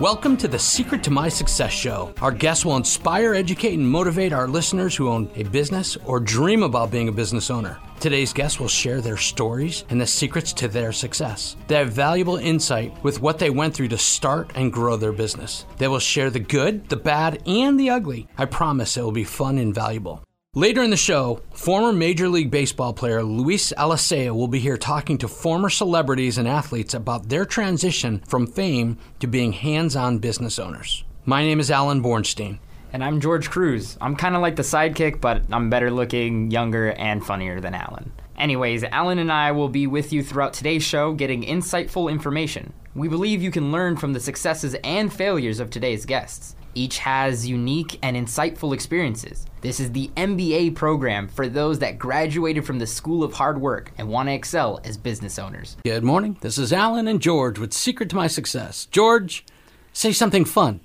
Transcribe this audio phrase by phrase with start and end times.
[0.00, 2.14] Welcome to the Secret to My Success Show.
[2.22, 6.62] Our guests will inspire, educate, and motivate our listeners who own a business or dream
[6.62, 7.80] about being a business owner.
[7.98, 11.56] Today's guests will share their stories and the secrets to their success.
[11.66, 15.66] They have valuable insight with what they went through to start and grow their business.
[15.78, 18.28] They will share the good, the bad, and the ugly.
[18.38, 20.22] I promise it will be fun and valuable.
[20.58, 25.16] Later in the show, former Major League Baseball player Luis Alicea will be here talking
[25.18, 30.58] to former celebrities and athletes about their transition from fame to being hands on business
[30.58, 31.04] owners.
[31.24, 32.58] My name is Alan Bornstein.
[32.92, 33.96] And I'm George Cruz.
[34.00, 38.10] I'm kind of like the sidekick, but I'm better looking, younger, and funnier than Alan.
[38.36, 42.72] Anyways, Alan and I will be with you throughout today's show getting insightful information.
[42.96, 46.56] We believe you can learn from the successes and failures of today's guests.
[46.78, 49.46] Each has unique and insightful experiences.
[49.62, 53.90] This is the MBA program for those that graduated from the School of Hard Work
[53.98, 55.76] and want to excel as business owners.
[55.82, 56.36] Good morning.
[56.40, 58.86] This is Alan and George with Secret to My Success.
[58.92, 59.44] George,
[59.92, 60.78] say something fun.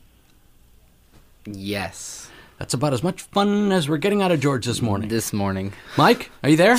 [1.45, 2.27] Yes.
[2.58, 5.09] That's about as much fun as we're getting out of George this morning.
[5.09, 5.73] This morning.
[5.95, 6.77] Mike, are you there?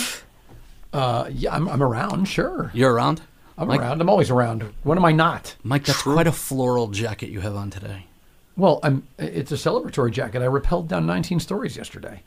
[0.92, 2.24] Uh, yeah, I'm, I'm around.
[2.24, 3.22] Sure, You're around?
[3.56, 3.78] I'm Mike?
[3.78, 4.00] around.
[4.00, 4.74] I'm always around.
[4.82, 5.54] When am I not?
[5.62, 8.06] Mike, that's quite a floral jacket you have on today.
[8.56, 9.06] Well, I'm.
[9.18, 10.42] It's a celebratory jacket.
[10.42, 12.22] I rappelled down 19 stories yesterday.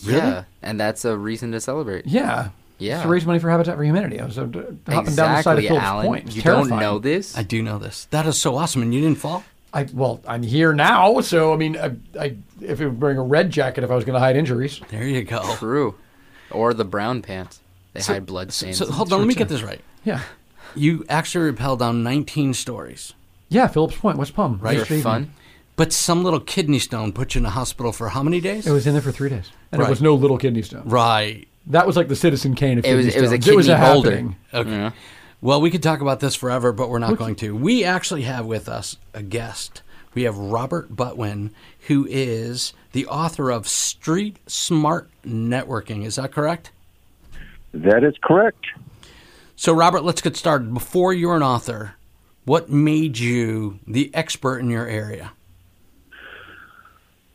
[0.00, 0.44] Yeah.
[0.62, 2.06] And that's a reason to celebrate.
[2.06, 2.50] Yeah.
[2.78, 3.02] Yeah.
[3.02, 4.20] To raise money for Habitat for Humanity.
[4.20, 4.54] I was uh, hopping
[4.86, 6.06] down the side of Exactly, Phillips Alan.
[6.06, 6.26] Point.
[6.26, 6.68] It's You terrifying.
[6.68, 7.36] don't know this?
[7.36, 8.04] I do know this.
[8.10, 8.82] That is so awesome.
[8.82, 9.44] And you didn't fall?
[9.72, 13.22] I well, I'm here now, so I mean, I, I if it would bring a
[13.22, 14.80] red jacket, if I was going to hide injuries.
[14.90, 15.42] There you go.
[15.56, 15.94] True.
[16.50, 17.60] Or the brown pants.
[17.92, 18.76] They So- hide blood stains.
[18.78, 19.80] so hold on, let me get this right.
[20.04, 20.20] Yeah.
[20.74, 23.14] You actually rappelled down 19 stories,
[23.48, 24.58] Yeah, Phillips Point, West Palm.
[24.60, 24.76] Right.
[24.76, 25.22] Yesterday fun.
[25.22, 25.34] evening.
[25.76, 28.66] But some little kidney stone put you in a hospital for how many days?
[28.66, 29.88] It was in there for three days, and Right.
[29.88, 30.82] it was no little kidney stone.
[30.86, 31.46] right.
[31.68, 33.48] That was like the Citizen Kane of It kidney was- it was a stones.
[33.48, 34.10] it was a kidney holder.
[34.10, 34.36] happening.
[34.54, 34.70] Okay.
[34.70, 34.90] Yeah.
[35.42, 37.54] Well, we could talk about this forever, but we're not going to.
[37.56, 39.82] We actually have with us a guest.
[40.14, 41.50] We have Robert Butwin,
[41.88, 46.04] who is the author of Street Smart Networking.
[46.06, 46.70] Is that correct?
[47.74, 48.64] That is correct.
[49.56, 50.72] So, Robert, let's get started.
[50.72, 51.94] Before you were an author,
[52.44, 55.32] what made you the expert in your area?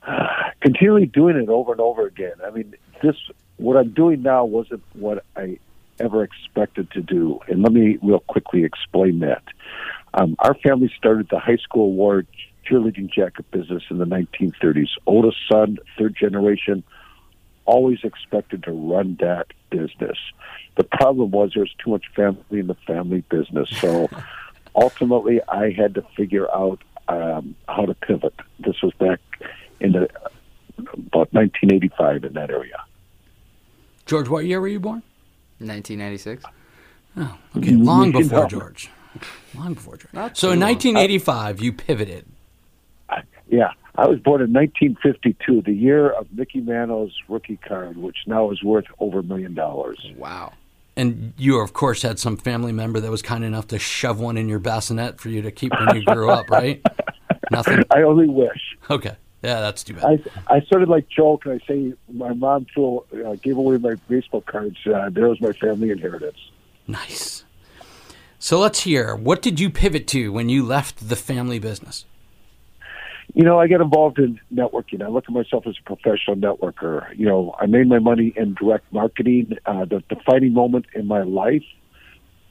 [0.61, 2.33] Continually doing it over and over again.
[2.45, 3.15] I mean, this
[3.57, 5.59] what I'm doing now wasn't what I
[5.99, 9.43] ever expected to do, and let me real quickly explain that.
[10.13, 12.27] Um, our family started the high school award
[12.69, 14.89] cheerleading jacket business in the 1930s.
[15.05, 16.83] Oldest son, third generation,
[17.65, 20.17] always expected to run that business.
[20.77, 24.09] The problem was there was too much family in the family business, so
[24.75, 28.33] ultimately I had to figure out um, how to pivot.
[28.59, 29.19] This was back
[29.81, 30.07] in the
[30.77, 32.81] about 1985 in that area.
[34.05, 35.03] George, what year were you born?
[35.59, 36.43] 1996.
[37.17, 37.83] Oh, Okay, mm-hmm.
[37.83, 38.47] long You before know.
[38.47, 38.89] George.
[39.55, 40.13] Long before George.
[40.13, 40.69] Not So in long.
[40.69, 42.25] 1985, you pivoted.
[43.49, 48.49] Yeah, I was born in 1952, the year of Mickey Mantle's rookie card, which now
[48.51, 49.99] is worth over a million dollars.
[50.17, 50.53] Wow.
[50.95, 54.37] And you, of course, had some family member that was kind enough to shove one
[54.37, 56.81] in your bassinet for you to keep when you grew up, right?
[57.51, 57.83] Nothing?
[57.91, 58.77] I only wish.
[58.89, 59.15] Okay.
[59.43, 60.23] Yeah, that's too bad.
[60.47, 61.47] I I started like joke.
[61.47, 64.77] I say my mom threw, uh, gave away my baseball cards.
[64.85, 66.37] Uh, there was my family inheritance.
[66.87, 67.43] Nice.
[68.37, 69.15] So let's hear.
[69.15, 72.05] What did you pivot to when you left the family business?
[73.33, 75.01] You know, I get involved in networking.
[75.01, 77.17] I look at myself as a professional networker.
[77.17, 79.57] You know, I made my money in direct marketing.
[79.65, 81.63] Uh, the defining moment in my life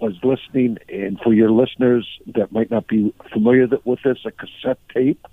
[0.01, 4.79] was listening, and for your listeners that might not be familiar with this, a cassette
[4.93, 5.27] tape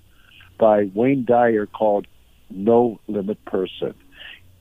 [0.58, 2.08] by Wayne Dyer called
[2.50, 3.94] No Limit Person.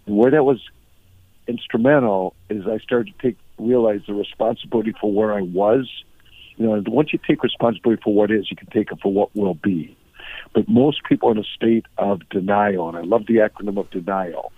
[0.07, 0.61] And where that was
[1.47, 5.89] instrumental is I started to take realize the responsibility for where I was.
[6.57, 9.35] You know, once you take responsibility for what is, you can take it for what
[9.35, 9.97] will be.
[10.53, 13.91] But most people are in a state of denial, and I love the acronym of
[13.91, 14.53] denial.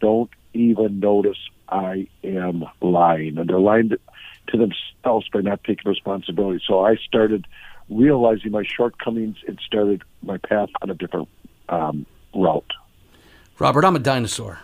[0.00, 1.38] Don't even notice
[1.68, 3.90] I am lying, and they're lying
[4.48, 6.62] to themselves by not taking responsibility.
[6.66, 7.46] So I started
[7.88, 11.28] realizing my shortcomings and started my path on a different
[11.68, 12.72] um, route.
[13.58, 14.60] Robert, I'm a dinosaur.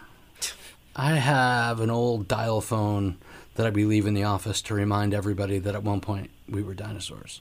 [0.97, 3.19] I have an old dial phone
[3.55, 6.75] that I believe in the office to remind everybody that at one point we were
[6.75, 7.41] dinosaurs.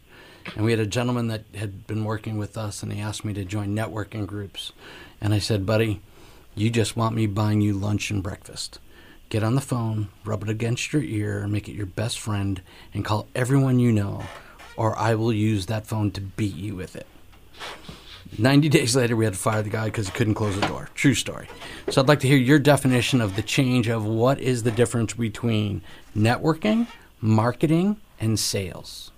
[0.56, 3.34] And we had a gentleman that had been working with us, and he asked me
[3.34, 4.72] to join networking groups.
[5.22, 6.02] And I said, buddy,
[6.56, 8.80] you just want me buying you lunch and breakfast.
[9.30, 12.62] Get on the phone, rub it against your ear, make it your best friend,
[12.94, 14.24] and call everyone you know,
[14.80, 17.06] or I will use that phone to beat you with it.
[18.38, 20.88] 90 days later, we had to fire the guy because he couldn't close the door.
[20.96, 21.50] True story.
[21.90, 25.14] So I'd like to hear your definition of the change of what is the difference
[25.14, 25.82] between
[26.16, 26.88] networking,
[27.20, 29.12] marketing, and sales.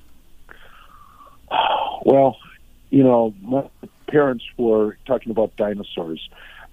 [2.03, 2.37] Well,
[2.89, 3.69] you know, my
[4.07, 6.27] parents were talking about dinosaurs.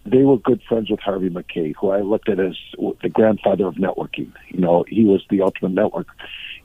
[0.06, 2.56] They were good friends with Harvey Mackay, who I looked at as
[3.02, 4.32] the grandfather of networking.
[4.48, 6.06] You know, he was the ultimate network.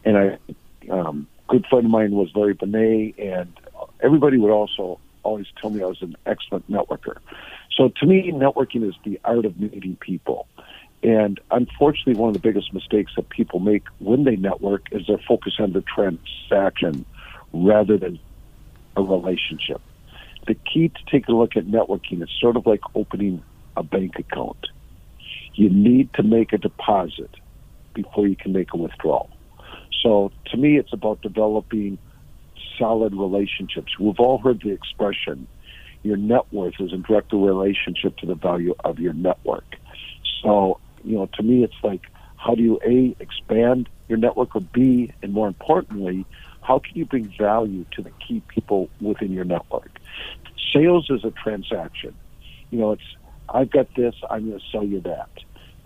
[0.05, 0.37] And I,
[0.89, 3.51] um, good friend of mine was Larry Benet, and
[4.01, 7.17] everybody would also always tell me I was an excellent networker.
[7.75, 10.47] So to me, networking is the art of meeting people.
[11.01, 15.19] And unfortunately, one of the biggest mistakes that people make when they network is they're
[15.27, 17.05] focused on the transaction
[17.51, 18.19] rather than
[18.95, 19.81] a relationship.
[20.47, 23.43] The key to take a look at networking is sort of like opening
[23.75, 24.67] a bank account.
[25.55, 27.31] You need to make a deposit
[27.93, 29.29] before you can make a withdrawal.
[30.03, 31.97] So to me, it's about developing
[32.77, 33.97] solid relationships.
[33.97, 35.47] We've all heard the expression,
[36.03, 39.63] your net worth is in direct relationship to the value of your network.
[40.43, 42.01] So, you know, to me, it's like,
[42.35, 46.25] how do you A, expand your network, or B, and more importantly,
[46.61, 49.99] how can you bring value to the key people within your network?
[50.73, 52.13] Sales is a transaction.
[52.69, 53.15] You know, it's,
[53.47, 55.29] I've got this, I'm going to sell you that.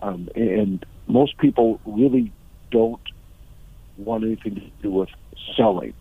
[0.02, 2.32] Um, and most people really
[2.70, 3.00] don't
[3.98, 5.08] want anything to do with
[5.56, 5.94] selling.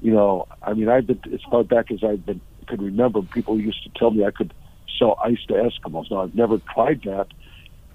[0.00, 3.22] You know, I mean, I've been as far back as I've been could remember.
[3.22, 4.54] People used to tell me I could
[4.98, 6.10] sell ice to Eskimos.
[6.10, 7.28] Now I've never tried that,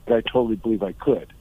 [0.06, 1.32] but I totally believe I could.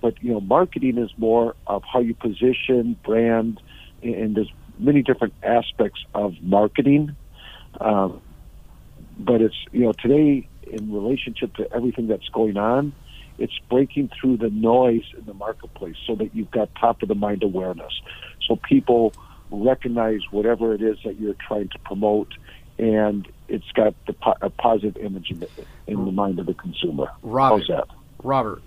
[0.00, 3.60] But you know, marketing is more of how you position, brand,
[4.02, 7.16] and there's many different aspects of marketing.
[7.80, 8.20] Um,
[9.18, 12.92] but it's you know today in relationship to everything that's going on,
[13.38, 17.14] it's breaking through the noise in the marketplace so that you've got top of the
[17.14, 17.92] mind awareness.
[18.46, 19.14] So people
[19.50, 22.32] recognize whatever it is that you're trying to promote
[22.78, 25.48] and it's got the po- a positive image in the,
[25.86, 27.10] in the mind of the consumer.
[27.22, 27.88] Robert, How's that?
[28.22, 28.62] Robert,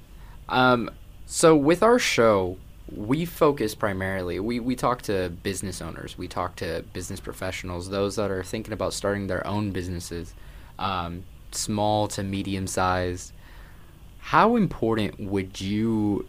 [0.47, 0.89] um,
[1.25, 2.57] so with our show,
[2.95, 4.39] we focus primarily.
[4.39, 6.17] We we talk to business owners.
[6.17, 10.33] We talk to business professionals, those that are thinking about starting their own businesses,
[10.77, 13.33] um, small to medium sized.
[14.29, 16.27] How important would you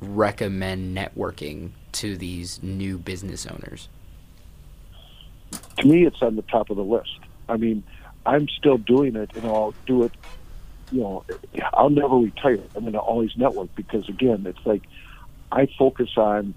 [0.00, 3.88] recommend networking to these new business owners?
[5.78, 7.18] to me, it's on the top of the list.
[7.48, 7.84] I mean,
[8.26, 10.12] I'm still doing it, and I'll do it.
[10.90, 11.24] You know,
[11.72, 12.60] I'll never retire.
[12.74, 14.82] I'm going to always network because, again, it's like
[15.50, 16.54] I focus on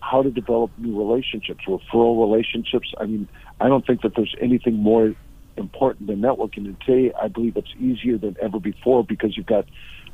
[0.00, 2.92] how to develop new relationships, referral relationships.
[2.98, 3.28] I mean,
[3.60, 5.14] I don't think that there's anything more
[5.56, 6.66] important than networking.
[6.66, 9.66] And today, I believe it's easier than ever before because you've got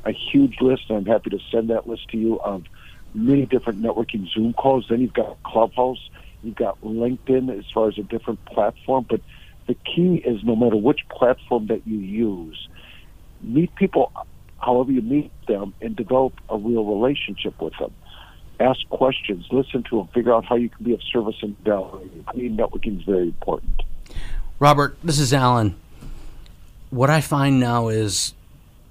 [0.08, 2.64] a huge list, and I'm happy to send that list to you of
[3.14, 4.86] many different networking Zoom calls.
[4.88, 6.08] Then you've got Clubhouse
[6.42, 9.20] You've got LinkedIn as far as a different platform, but
[9.66, 12.68] the key is no matter which platform that you use,
[13.42, 14.12] meet people
[14.60, 17.92] however you meet them and develop a real relationship with them.
[18.60, 22.24] Ask questions, listen to them, figure out how you can be of service and value.
[22.26, 23.82] I mean, networking is very important.
[24.58, 25.76] Robert, this is Alan.
[26.90, 28.34] What I find now is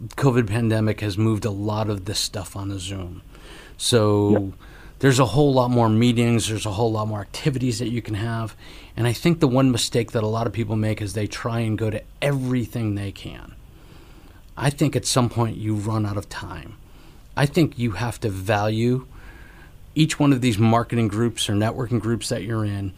[0.06, 3.22] COVID pandemic has moved a lot of this stuff on the Zoom.
[3.78, 4.54] So yep
[5.00, 8.16] there's a whole lot more meetings, there's a whole lot more activities that you can
[8.16, 8.56] have.
[8.96, 11.60] And I think the one mistake that a lot of people make is they try
[11.60, 13.54] and go to everything they can.
[14.56, 16.78] I think at some point you run out of time.
[17.36, 19.06] I think you have to value
[19.94, 22.94] each one of these marketing groups or networking groups that you're in.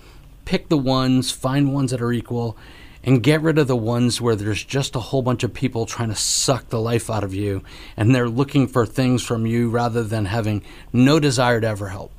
[0.46, 2.58] Pick the ones, find ones that are equal,
[3.03, 6.10] and get rid of the ones where there's just a whole bunch of people trying
[6.10, 7.63] to suck the life out of you
[7.96, 12.12] and they're looking for things from you rather than having no desire to ever help.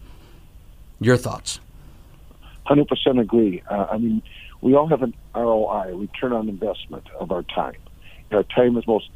[1.00, 1.60] Your thoughts?
[2.68, 3.62] 100% agree.
[3.68, 4.22] Uh, I mean,
[4.60, 7.76] we all have an ROI, return on investment of our time.
[8.30, 9.08] Our time is most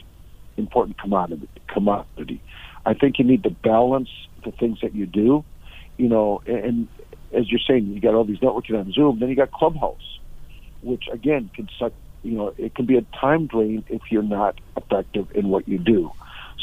[0.57, 1.49] important commodity.
[1.69, 2.43] Commodity.
[2.87, 4.09] I think you need to balance
[4.45, 5.45] the things that you do.
[5.97, 6.89] You know, and
[7.33, 10.19] as you're saying, you got all these networking on Zoom, then you got Clubhouse
[10.85, 11.93] which again can suck.
[12.23, 15.79] You know, it can be a time drain if you're not effective in what you
[15.79, 16.11] do.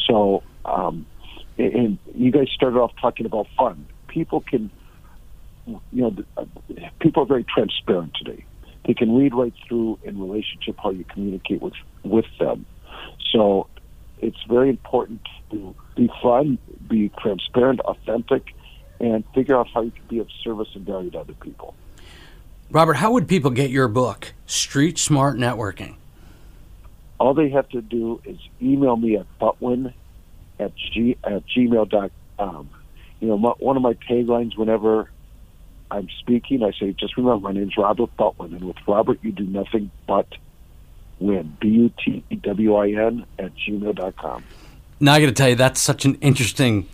[0.08, 1.06] So, um,
[1.58, 3.88] and you guys started off talking about fun.
[4.08, 4.72] People can,
[5.68, 6.46] you know, uh,
[7.00, 8.44] people are very transparent today.
[8.88, 11.74] They can read right through in relationship how you communicate with
[12.04, 12.66] with them.
[13.32, 13.68] So,
[14.22, 18.44] it's very important to be fun, be transparent, authentic,
[19.00, 21.76] and figure out how you can be of service and value to other people.
[22.72, 25.96] Robert, how would people get your book, Street Smart Networking?
[27.20, 29.94] All they have to do is email me at butwin
[30.58, 32.70] at, g, at gmail.com.
[33.20, 35.12] You know, my, one of my taglines whenever
[35.92, 39.44] I'm speaking, I say, just remember, my name's Robert Butwin, and with Robert, you do
[39.44, 40.28] nothing but
[41.20, 41.56] win.
[41.60, 44.44] B U T W I N at gmail.com.
[45.02, 46.88] Now, I got to tell you, that's such an interesting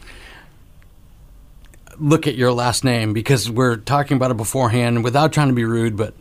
[1.99, 5.65] look at your last name because we're talking about it beforehand without trying to be
[5.65, 6.13] rude, but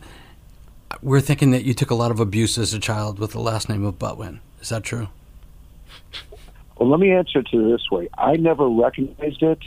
[1.01, 3.69] we're thinking that you took a lot of abuse as a child with the last
[3.69, 4.39] name of Butwin.
[4.61, 5.09] Is that true?
[6.77, 8.09] Well, let me answer it to this way.
[8.17, 9.59] I never recognized it.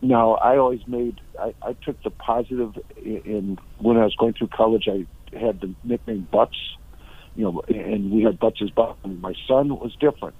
[0.00, 1.20] No, I always made.
[1.38, 4.88] I, I took the positive in, in when I was going through college.
[4.88, 6.56] I had the nickname Butts,
[7.36, 9.20] you know, and we had Butts as Button.
[9.20, 10.34] My son was different.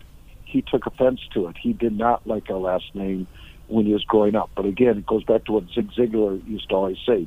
[0.44, 1.56] He took offense to it.
[1.60, 3.26] He did not like our last name
[3.72, 4.50] when he was growing up.
[4.54, 7.26] But again, it goes back to what Zig Ziglar used to always say: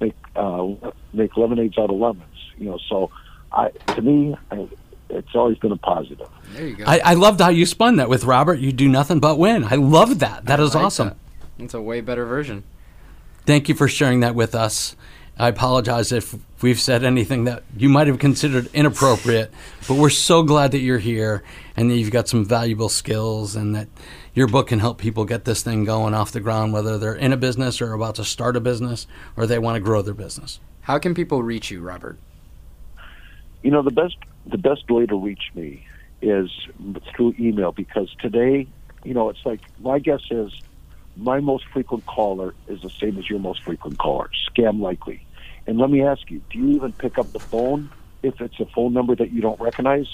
[0.00, 0.68] make uh,
[1.12, 2.24] make lemonades out of lemons.
[2.58, 3.10] You know, so
[3.52, 4.68] I to me, I,
[5.08, 6.28] it's always been a positive.
[6.52, 6.84] There you go.
[6.86, 8.58] I, I loved how you spun that with Robert.
[8.58, 9.64] You do nothing but win.
[9.64, 10.46] I love that.
[10.46, 11.08] That is like awesome.
[11.08, 11.16] that.
[11.58, 12.64] It's a way better version.
[13.46, 14.96] Thank you for sharing that with us.
[15.38, 19.52] I apologize if we've said anything that you might have considered inappropriate,
[19.88, 21.42] but we're so glad that you're here
[21.76, 23.88] and that you've got some valuable skills and that
[24.34, 27.32] your book can help people get this thing going off the ground, whether they're in
[27.32, 30.58] a business or about to start a business or they want to grow their business.
[30.82, 32.18] How can people reach you, Robert?
[33.62, 35.86] You know, the best the best way to reach me
[36.20, 36.50] is
[37.14, 38.66] through email because today,
[39.04, 40.52] you know, it's like my guess is
[41.16, 45.24] my most frequent caller is the same as your most frequent caller, scam likely.
[45.66, 47.88] And let me ask you, do you even pick up the phone
[48.22, 50.08] if it's a phone number that you don't recognize?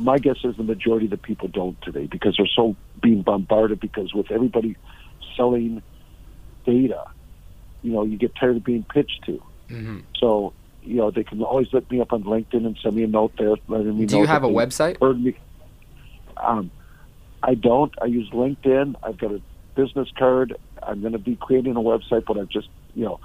[0.00, 3.80] My guess is the majority of the people don't today because they're so being bombarded
[3.80, 4.76] because with everybody
[5.36, 5.82] selling
[6.64, 7.04] data,
[7.82, 9.42] you know, you get tired of being pitched to.
[9.68, 9.98] Mm-hmm.
[10.18, 10.52] So,
[10.82, 13.32] you know, they can always look me up on LinkedIn and send me a note
[13.38, 14.06] there letting me know.
[14.06, 14.20] Do know.
[14.22, 15.00] you have a website?
[15.00, 15.36] Heard me.
[16.36, 16.70] Um,
[17.42, 17.92] I don't.
[18.00, 18.96] I use LinkedIn.
[19.02, 19.42] I've got a
[19.74, 20.56] business card.
[20.82, 23.20] I'm going to be creating a website, but I just, you know,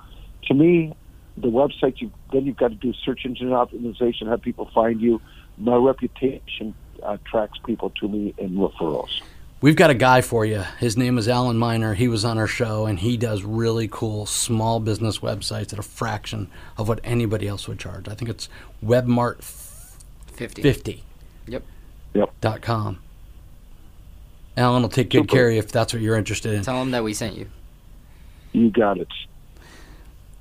[0.48, 0.94] to me,
[1.38, 5.22] the website you then you've got to do search engine optimization, have people find you.
[5.58, 9.22] My reputation uh, attracts people to me in referrals.
[9.62, 10.64] We've got a guy for you.
[10.80, 11.94] His name is Alan Miner.
[11.94, 15.84] He was on our show, and he does really cool small business websites at a
[15.84, 18.08] fraction of what anybody else would charge.
[18.08, 18.50] I think it's
[18.84, 19.42] Webmart
[20.28, 20.62] 50.
[20.62, 21.04] 50
[21.48, 21.64] Yep.
[22.14, 22.30] Yep.
[22.42, 23.00] dot com.
[24.58, 25.34] Alan will take good Super.
[25.34, 26.64] care of you if that's what you're interested in.
[26.64, 27.48] Tell him that we sent you.
[28.54, 29.08] You got it.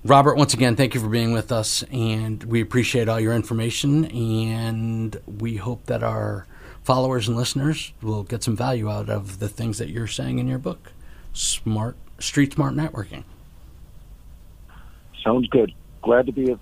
[0.07, 4.05] Robert, once again, thank you for being with us, and we appreciate all your information,
[4.05, 6.47] and we hope that our
[6.83, 10.47] followers and listeners will get some value out of the things that you're saying in
[10.47, 10.93] your book.
[11.33, 13.25] Smart, street smart networking.
[15.25, 15.73] Sounds good.
[16.03, 16.59] Glad to be a,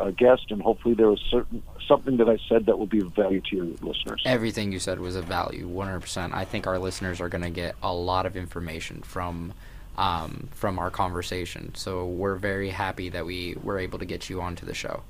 [0.00, 3.12] a guest, and hopefully there was certain something that I said that will be of
[3.12, 4.22] value to your listeners.
[4.24, 6.32] Everything you said was of value, 100%.
[6.32, 9.52] I think our listeners are going to get a lot of information from
[9.96, 11.74] um, from our conversation.
[11.74, 15.02] So we're very happy that we were able to get you onto the show.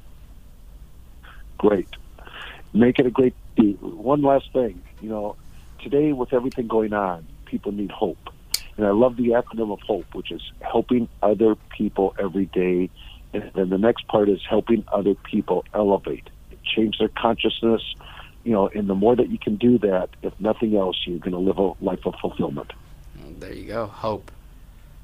[1.58, 1.88] Great.
[2.72, 3.72] Make it a great day.
[3.80, 5.36] One last thing, you know,
[5.82, 8.18] today with everything going on, people need hope.
[8.76, 12.88] And I love the acronym of HOPE, which is helping other people every day.
[13.34, 16.28] And then the next part is helping other people elevate,
[16.64, 17.82] change their consciousness.
[18.44, 21.32] You know, and the more that you can do that, if nothing else, you're going
[21.32, 22.72] to live a life of fulfillment.
[23.38, 23.86] There you go.
[23.86, 24.32] Hope.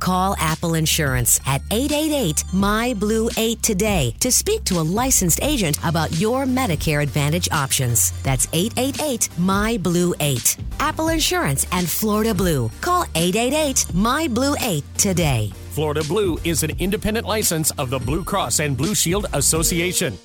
[0.00, 5.78] Call Apple Insurance at 888 My Blue 8 today to speak to a licensed agent
[5.84, 8.12] about your Medicare Advantage options.
[8.22, 10.56] That's 888 My Blue 8.
[10.80, 12.70] Apple Insurance and Florida Blue.
[12.80, 15.52] Call 888 My Blue 8 today.
[15.70, 20.16] Florida Blue is an independent license of the Blue Cross and Blue Shield Association.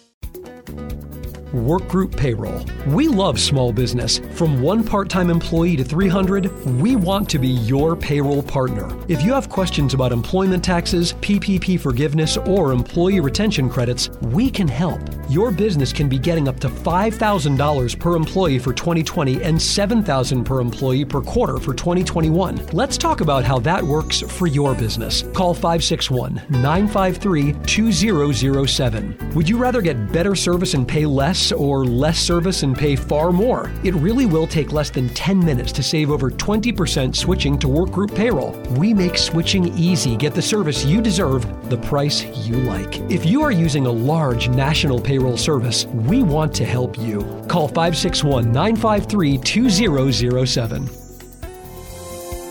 [1.51, 2.65] Workgroup Payroll.
[2.93, 4.19] We love small business.
[4.33, 8.89] From one part time employee to 300, we want to be your payroll partner.
[9.07, 14.67] If you have questions about employment taxes, PPP forgiveness, or employee retention credits, we can
[14.67, 15.01] help.
[15.31, 20.59] your business can be getting up to $5,000 per employee for 2020 and $7,000 per
[20.59, 22.67] employee per quarter for 2021.
[22.73, 25.23] Let's talk about how that works for your business.
[25.33, 29.31] Call 561 953 2007.
[29.33, 33.31] Would you rather get better service and pay less or less service and pay far
[33.31, 33.71] more?
[33.85, 38.13] It really will take less than 10 minutes to save over 20% switching to Workgroup
[38.13, 38.51] Payroll.
[38.77, 40.17] We make switching easy.
[40.17, 42.99] Get the service you deserve, the price you like.
[43.09, 47.21] If you are using a large national payroll service, we want to help you.
[47.47, 50.89] Call 561 953 2007.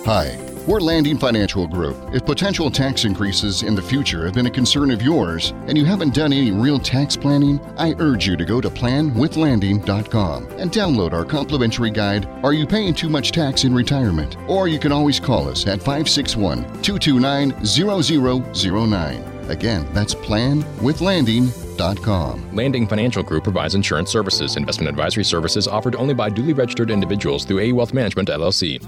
[0.06, 1.96] Hi, we're Landing Financial Group.
[2.14, 5.84] If potential tax increases in the future have been a concern of yours and you
[5.84, 11.12] haven't done any real tax planning, I urge you to go to planwithlanding.com and download
[11.12, 14.36] our complimentary guide Are You Paying Too Much Tax in Retirement?
[14.46, 19.50] Or you can always call us at 561 229 0009.
[19.50, 22.54] Again, that's planwithlanding.com.
[22.54, 24.56] Landing Financial Group provides insurance services.
[24.56, 28.80] Investment advisory services offered only by duly registered individuals through A Wealth Management LLC.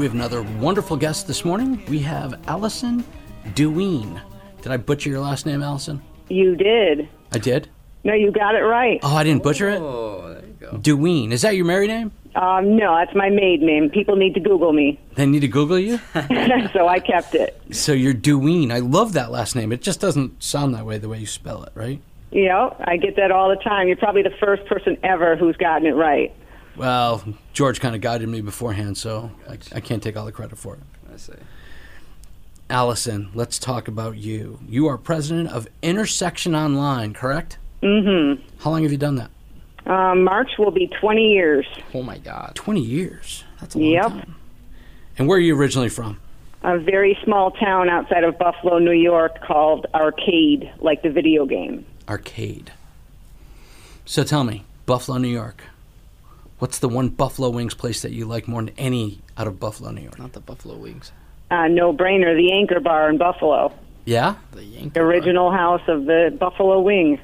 [0.00, 1.84] We have another wonderful guest this morning.
[1.86, 3.04] We have Allison
[3.48, 4.18] Deween.
[4.62, 6.00] Did I butcher your last name, Allison?
[6.30, 7.06] You did.
[7.32, 7.68] I did?
[8.02, 8.98] No, you got it right.
[9.02, 9.78] Oh, I didn't butcher it?
[9.78, 10.78] Oh, there you go.
[10.78, 11.32] Deween.
[11.32, 12.12] Is that your married name?
[12.34, 13.90] Um, no, that's my maiden name.
[13.90, 15.98] People need to Google me, They need to Google you?
[16.72, 17.60] so I kept it.
[17.70, 18.72] so you're Deween.
[18.72, 19.70] I love that last name.
[19.70, 22.00] It just doesn't sound that way the way you spell it, right?
[22.30, 23.86] You know, I get that all the time.
[23.86, 26.34] You're probably the first person ever who's gotten it right.
[26.80, 27.22] Well,
[27.52, 30.76] George kind of guided me beforehand, so I, I can't take all the credit for
[30.76, 30.80] it.
[31.12, 31.34] I see.
[32.70, 34.58] Allison, let's talk about you.
[34.66, 37.58] You are president of Intersection Online, correct?
[37.82, 38.42] Mm-hmm.
[38.60, 39.30] How long have you done that?
[39.92, 41.66] Um, March will be 20 years.
[41.92, 42.52] Oh my God.
[42.54, 43.44] 20 years.
[43.60, 44.08] That's a long Yep.
[44.08, 44.36] time.
[45.18, 46.18] And where are you originally from?
[46.62, 51.84] A very small town outside of Buffalo, New York, called Arcade, like the video game.
[52.08, 52.72] Arcade.
[54.06, 55.64] So tell me, Buffalo, New York.
[56.60, 59.90] What's the one Buffalo Wings place that you like more than any out of Buffalo,
[59.90, 60.18] New York?
[60.18, 61.10] Not the Buffalo Wings.
[61.50, 63.72] Uh, no brainer, the Anchor Bar in Buffalo,
[64.04, 64.36] Yeah?
[64.52, 64.90] The Yankee.
[64.90, 67.18] the original house of the Buffalo Wing.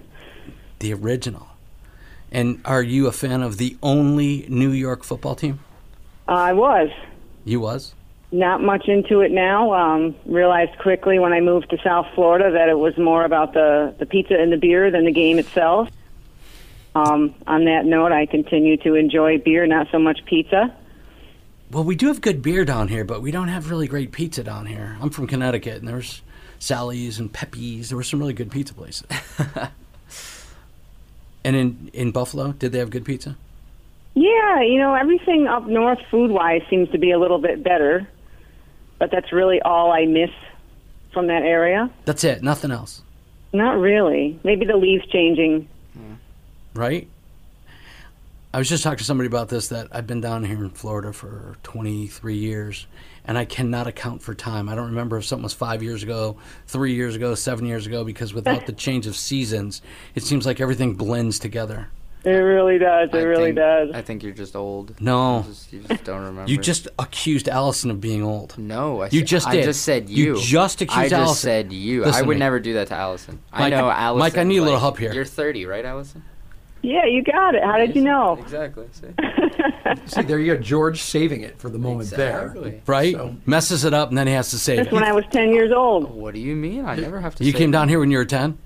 [0.80, 1.46] The original.
[2.32, 5.60] And are you a fan of the only New York football team?
[6.26, 6.90] I was.
[7.44, 7.94] You was?
[8.32, 9.72] not much into it now.
[9.72, 13.94] Um, realized quickly when I moved to South Florida that it was more about the,
[13.98, 15.88] the pizza and the beer than the game itself.
[16.96, 20.74] Um, on that note, I continue to enjoy beer, not so much pizza.
[21.70, 24.42] Well, we do have good beer down here, but we don't have really great pizza
[24.42, 24.96] down here.
[25.02, 26.22] I'm from Connecticut, and there's
[26.58, 27.90] Sally's and Pepe's.
[27.90, 29.06] There were some really good pizza places.
[31.44, 33.36] and in, in Buffalo, did they have good pizza?
[34.14, 38.08] Yeah, you know, everything up north food wise seems to be a little bit better,
[38.98, 40.30] but that's really all I miss
[41.12, 41.90] from that area.
[42.06, 43.02] That's it, nothing else,
[43.52, 44.40] Not really.
[44.44, 45.68] Maybe the leaves changing.
[46.76, 47.08] Right?
[48.54, 51.12] I was just talking to somebody about this that I've been down here in Florida
[51.12, 52.86] for 23 years,
[53.26, 54.68] and I cannot account for time.
[54.70, 56.36] I don't remember if something was five years ago,
[56.66, 59.82] three years ago, seven years ago, because without the change of seasons,
[60.14, 61.88] it seems like everything blends together.
[62.24, 63.10] It really does.
[63.12, 63.90] It I really think- does.
[63.94, 65.00] I think you're just old.
[65.00, 65.38] No.
[65.40, 66.50] You just, you just don't remember.
[66.50, 68.56] You just accused Allison of being old.
[68.58, 69.02] no.
[69.02, 69.64] I You said- just I did.
[69.64, 70.40] just said You you.
[70.40, 71.36] just accused I just Allison.
[71.42, 72.04] said you.
[72.04, 73.38] Listen I would never do that to Allison.
[73.52, 74.18] I know Allison.
[74.18, 75.12] Mike, I need a little help here.
[75.12, 76.24] You're 30, right, Allison?
[76.82, 77.62] Yeah, you got it.
[77.64, 78.38] How did you know?
[78.40, 78.86] Exactly.
[78.92, 79.06] See?
[80.06, 80.60] See, there you go.
[80.62, 82.46] George saving it for the moment there.
[82.46, 82.82] Exactly.
[82.86, 83.14] Right?
[83.14, 84.92] So- Messes it up, and then he has to save That's it.
[84.94, 86.10] when I was 10 years old.
[86.14, 86.84] What do you mean?
[86.84, 87.44] I never have to.
[87.44, 87.78] You say came that.
[87.78, 88.58] down here when you were 10?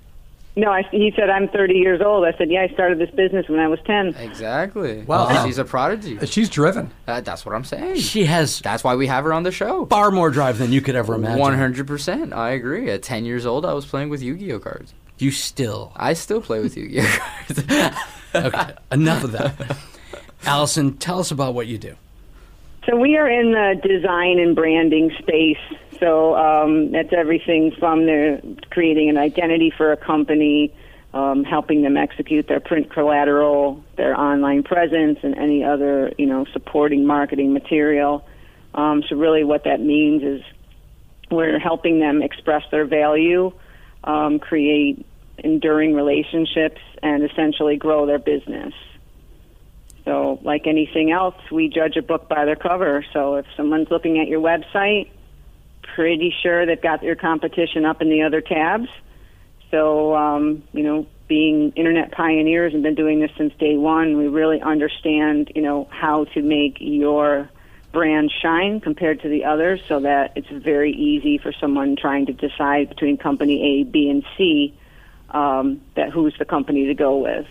[0.57, 2.25] No, I, he said I'm 30 years old.
[2.25, 4.15] I said, yeah, I started this business when I was 10.
[4.15, 5.01] Exactly.
[5.03, 5.27] Wow.
[5.27, 6.19] Well, she's a prodigy.
[6.25, 6.91] She's driven.
[7.07, 7.95] Uh, that's what I'm saying.
[8.01, 9.85] She has That's why we have her on the show.
[9.85, 11.39] far more drive than you could ever imagine.
[11.39, 12.33] One hundred percent.
[12.33, 12.89] I agree.
[12.91, 14.93] At ten years old, I was playing with Yu-Gi-Oh cards.
[15.21, 15.91] You still.
[15.95, 18.07] I still play with Yu-Gi-Oh.
[18.33, 19.77] Okay, enough of that.
[20.45, 21.95] Allison, tell us about what you do.
[22.85, 25.59] So we are in the design and branding space.
[25.99, 30.73] So um, that's everything from their creating an identity for a company,
[31.13, 36.45] um, helping them execute their print collateral, their online presence, and any other you know
[36.53, 38.25] supporting marketing material.
[38.73, 40.41] Um, so really, what that means is
[41.29, 43.51] we're helping them express their value,
[44.05, 45.05] um, create
[45.43, 48.73] enduring relationships, and essentially grow their business.
[50.05, 53.05] So, like anything else, we judge a book by their cover.
[53.13, 55.09] So, if someone's looking at your website,
[55.95, 58.87] pretty sure they've got your competition up in the other tabs.
[59.69, 64.27] So, um, you know, being internet pioneers and been doing this since day one, we
[64.27, 67.49] really understand, you know, how to make your
[67.93, 72.33] brand shine compared to the others so that it's very easy for someone trying to
[72.33, 74.77] decide between company A, B, and C
[75.33, 77.47] um, that who's the company to go with.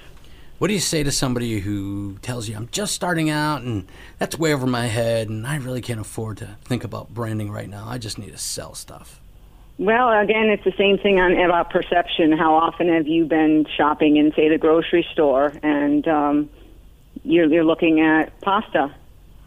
[0.59, 3.89] What do you say to somebody who tells you, I'm just starting out and
[4.19, 7.69] that's way over my head and I really can't afford to think about branding right
[7.69, 7.87] now?
[7.89, 9.21] I just need to sell stuff.
[9.79, 12.33] Well, again, it's the same thing on about perception.
[12.33, 16.51] How often have you been shopping in, say, the grocery store, and um,
[17.23, 18.95] you're, you're looking at pasta,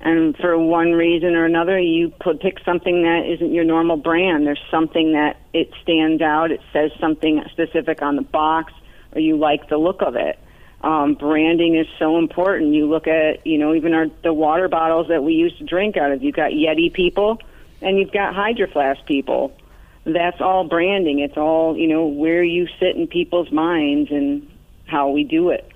[0.04, 2.12] and for one reason or another, you
[2.42, 4.46] pick something that isn't your normal brand.
[4.46, 6.52] There's something that it stands out.
[6.52, 8.74] It says something specific on the box,
[9.14, 10.38] or you like the look of it.
[10.82, 12.74] Um, branding is so important.
[12.74, 15.98] You look at, you know, even our the water bottles that we used to drink
[15.98, 16.22] out of.
[16.22, 17.40] You've got Yeti people,
[17.82, 19.56] and you've got Hydro Flask people
[20.06, 21.20] that's all branding.
[21.20, 24.50] It's all, you know, where you sit in people's minds and
[24.86, 25.70] how we do it.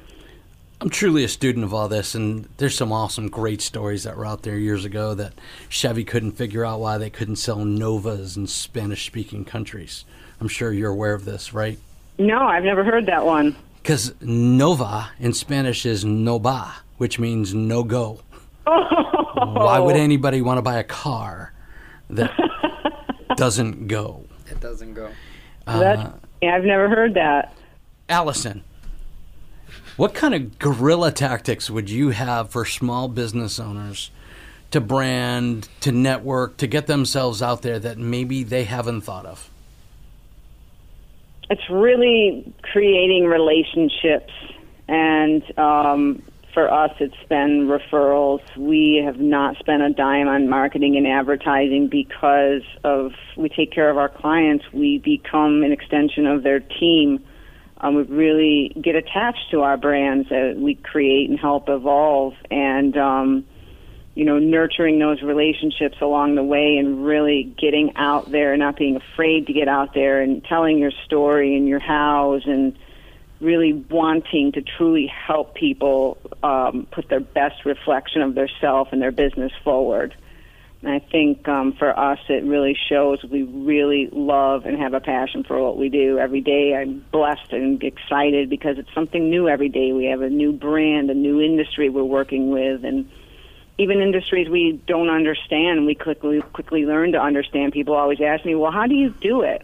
[0.79, 4.25] I'm truly a student of all this, and there's some awesome, great stories that were
[4.25, 5.33] out there years ago that
[5.69, 10.05] Chevy couldn't figure out why they couldn't sell Novas in Spanish speaking countries.
[10.39, 11.79] I'm sure you're aware of this, right?
[12.19, 13.55] No, I've never heard that one.
[13.81, 18.21] Because Nova in Spanish is Noba, which means no go.
[18.67, 18.83] Oh.
[19.53, 21.53] Why would anybody want to buy a car
[22.09, 22.31] that
[23.35, 24.25] doesn't go.
[24.49, 25.09] It doesn't go.
[25.65, 26.11] Uh,
[26.41, 27.53] yeah, I've never heard that.
[28.09, 28.63] Allison,
[29.97, 34.09] what kind of guerrilla tactics would you have for small business owners
[34.71, 39.49] to brand, to network, to get themselves out there that maybe they haven't thought of?
[41.49, 44.33] It's really creating relationships
[44.87, 46.23] and um,
[46.57, 48.41] for us, it's been referrals.
[48.57, 53.91] We have not spent a dime on marketing and advertising because of we take care
[53.91, 54.65] of our clients.
[54.73, 57.23] We become an extension of their team.
[57.79, 62.97] Um, we really get attached to our brands that we create and help evolve, and
[62.97, 63.45] um,
[64.15, 68.77] you know, nurturing those relationships along the way, and really getting out there, and not
[68.77, 72.77] being afraid to get out there, and telling your story and your hows and
[73.39, 79.01] really wanting to truly help people um, put their best reflection of their self and
[79.01, 80.15] their business forward.
[80.81, 84.99] And I think um, for us, it really shows we really love and have a
[84.99, 86.75] passion for what we do every day.
[86.75, 89.91] I'm blessed and excited because it's something new every day.
[89.91, 93.09] We have a new brand, a new industry we're working with, and
[93.79, 97.73] even industries we don't understand, we quickly quickly learn to understand.
[97.73, 99.63] People always ask me, "Well, how do you do it?"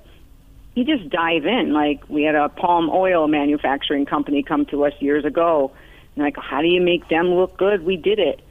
[0.75, 1.73] you just dive in.
[1.73, 5.71] Like we had a palm oil manufacturing company come to us years ago,
[6.15, 7.85] and like, how do you make them look good?
[7.85, 8.41] We did it.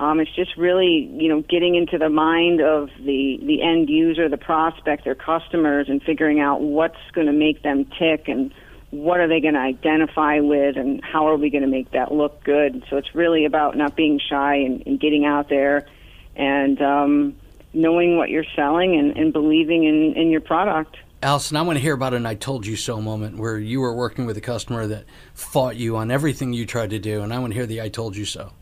[0.00, 4.30] Um, it's just really, you know, getting into the mind of the the end user,
[4.30, 8.52] the prospect, their customers, and figuring out what's going to make them tick and
[8.92, 12.12] what are they going to identify with and how are we going to make that
[12.12, 12.82] look good.
[12.88, 15.86] So it's really about not being shy and, and getting out there
[16.34, 17.36] and um,
[17.74, 20.96] knowing what you're selling and, and believing in, in your product.
[21.22, 23.94] Allison, I want to hear about an I told you so moment where you were
[23.94, 27.38] working with a customer that fought you on everything you tried to do, and I
[27.38, 28.52] want to hear the I told you so.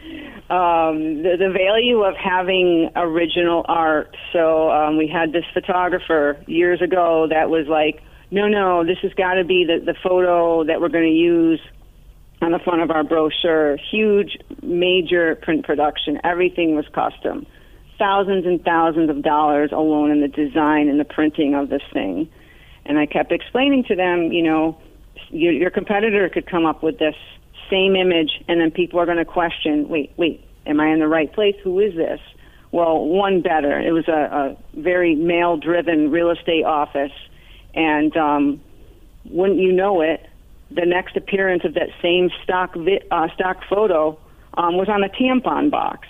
[0.51, 4.17] um, the, the value of having original art.
[4.33, 9.13] So um, we had this photographer years ago that was like, no, no, this has
[9.15, 11.61] got to be the, the photo that we're going to use
[12.41, 13.77] on the front of our brochure.
[13.91, 16.21] Huge, major print production.
[16.25, 17.47] Everything was custom
[18.03, 22.29] thousands and thousands of dollars alone in the design and the printing of this thing.
[22.85, 24.77] And I kept explaining to them, you know,
[25.31, 27.15] your, your competitor could come up with this
[27.73, 31.09] same image, and then people are going to question, wait, wait, am I in the
[31.09, 31.57] right place?
[31.65, 32.21] Who is this?
[32.71, 33.81] Well, one better.
[33.81, 37.13] It was a, a very male-driven real estate office,
[37.75, 38.61] and um,
[39.25, 40.29] wouldn't you know it,
[40.71, 44.19] the next appearance of that same stock vi- uh, stock photo
[44.55, 46.09] um, was on a tampon box.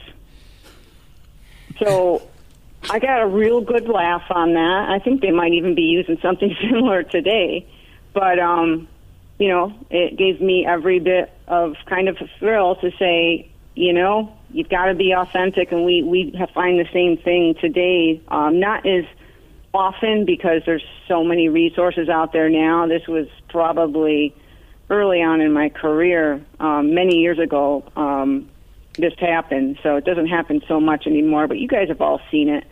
[1.78, 2.28] So
[2.90, 4.88] I got a real good laugh on that.
[4.88, 7.66] I think they might even be using something similar today.
[8.12, 8.88] But, um,
[9.42, 13.92] you know, it gave me every bit of kind of a thrill to say, you
[13.92, 15.72] know, you've got to be authentic.
[15.72, 18.22] And we, we find the same thing today.
[18.28, 19.04] Um, not as
[19.74, 22.86] often because there's so many resources out there now.
[22.86, 24.32] This was probably
[24.88, 27.82] early on in my career, um, many years ago.
[27.96, 28.48] Um,
[28.96, 31.48] this happened, so it doesn't happen so much anymore.
[31.48, 32.64] But you guys have all seen it.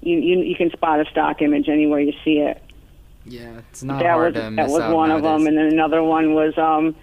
[0.00, 2.62] You you, you can spot a stock image anywhere you see it.
[3.26, 6.02] Yeah, it's not that hard was, to That was one of them, and then another
[6.02, 6.94] one was um,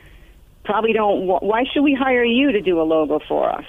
[0.64, 1.26] probably don't.
[1.26, 3.66] Why should we hire you to do a logo for us?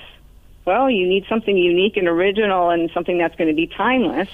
[0.64, 4.28] Well, you need something unique and original, and something that's going to be timeless,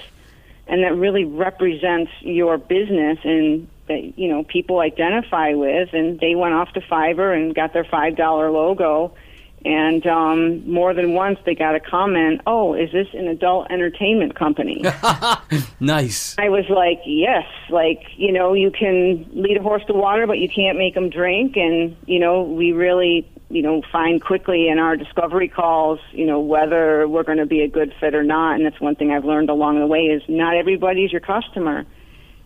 [0.67, 5.95] and that really represents your business and that you know people identify with.
[5.95, 9.15] And they went off to Fiverr and got their five dollar logo
[9.65, 14.35] And um, more than once, they got a comment, "Oh, is this an adult entertainment
[14.35, 14.83] company?"
[15.81, 16.37] Nice.
[16.39, 20.39] I was like, yes, like, you know, you can lead a horse to water, but
[20.39, 21.57] you can't make them drink.
[21.57, 26.39] And, you know, we really, you know, find quickly in our discovery calls, you know,
[26.39, 28.57] whether we're going to be a good fit or not.
[28.57, 31.87] And that's one thing I've learned along the way is not everybody's your customer.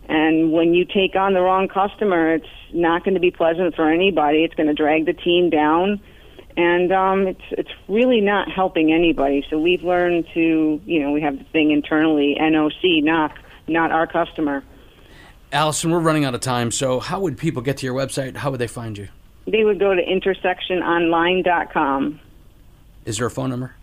[0.08, 3.90] And when you take on the wrong customer, it's not going to be pleasant for
[3.90, 4.44] anybody.
[4.44, 6.00] It's going to drag the team down.
[6.56, 9.44] And um, it's it's really not helping anybody.
[9.50, 13.36] So we've learned to, you know, we have the thing internally, NOC, knock,
[13.66, 14.62] not our customer.
[15.52, 18.36] Allison, we're running out of time, so how would people get to your website?
[18.36, 19.08] How would they find you?
[19.46, 22.18] They would go to intersectiononline.com,
[23.04, 23.74] Is there a phone number?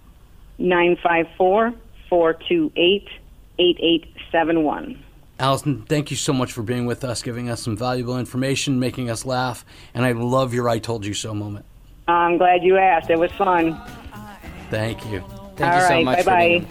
[0.58, 1.74] 954
[2.10, 3.08] 428
[3.58, 5.02] 8871.
[5.40, 9.10] Allison, thank you so much for being with us, giving us some valuable information, making
[9.10, 11.66] us laugh, and I love your I told you so moment.
[12.08, 13.10] I'm glad you asked.
[13.10, 13.80] It was fun.
[14.70, 15.24] Thank you.
[15.56, 16.66] Thank All you so much bye-bye.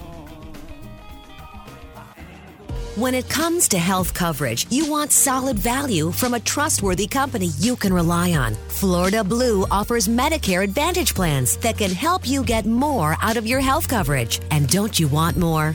[2.97, 7.77] When it comes to health coverage, you want solid value from a trustworthy company you
[7.77, 8.55] can rely on.
[8.69, 13.61] Florida Blue offers Medicare Advantage plans that can help you get more out of your
[13.61, 14.41] health coverage.
[14.51, 15.75] And don't you want more?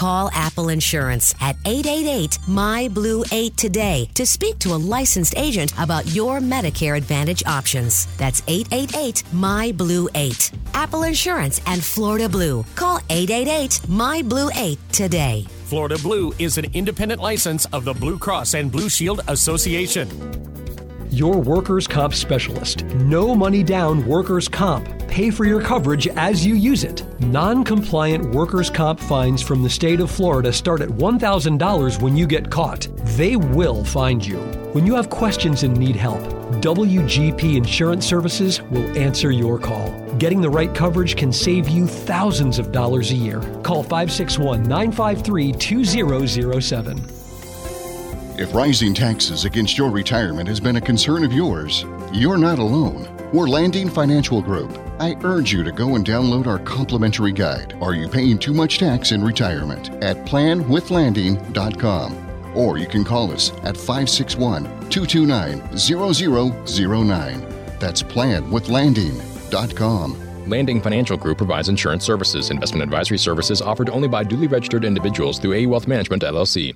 [0.00, 5.74] Call Apple Insurance at 888 My Blue 8 today to speak to a licensed agent
[5.78, 8.06] about your Medicare Advantage options.
[8.16, 10.52] That's 888 My Blue 8.
[10.72, 12.64] Apple Insurance and Florida Blue.
[12.76, 15.44] Call 888 My Blue 8 today.
[15.66, 20.08] Florida Blue is an independent license of the Blue Cross and Blue Shield Association.
[21.12, 22.84] Your workers' comp specialist.
[22.84, 24.88] No money down workers' comp.
[25.08, 27.04] Pay for your coverage as you use it.
[27.18, 32.28] Non compliant workers' comp fines from the state of Florida start at $1,000 when you
[32.28, 32.86] get caught.
[33.16, 34.38] They will find you.
[34.72, 36.22] When you have questions and need help,
[36.62, 39.90] WGP Insurance Services will answer your call.
[40.18, 43.40] Getting the right coverage can save you thousands of dollars a year.
[43.64, 47.19] Call 561 953 2007.
[48.40, 53.06] If rising taxes against your retirement has been a concern of yours, you're not alone.
[53.34, 54.78] We're Landing Financial Group.
[54.98, 58.78] I urge you to go and download our complimentary guide, Are You Paying Too Much
[58.78, 59.90] Tax in Retirement?
[60.02, 62.56] at planwithlanding.com.
[62.56, 67.40] Or you can call us at 561 229 0009.
[67.78, 70.48] That's planwithlanding.com.
[70.48, 72.50] Landing Financial Group provides insurance services.
[72.50, 76.74] Investment advisory services offered only by duly registered individuals through A Wealth Management LLC.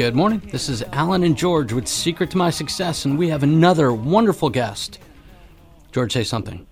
[0.00, 0.40] Good morning.
[0.50, 4.48] This is Alan and George with Secret to My Success, and we have another wonderful
[4.48, 4.98] guest.
[5.92, 6.66] George, say something.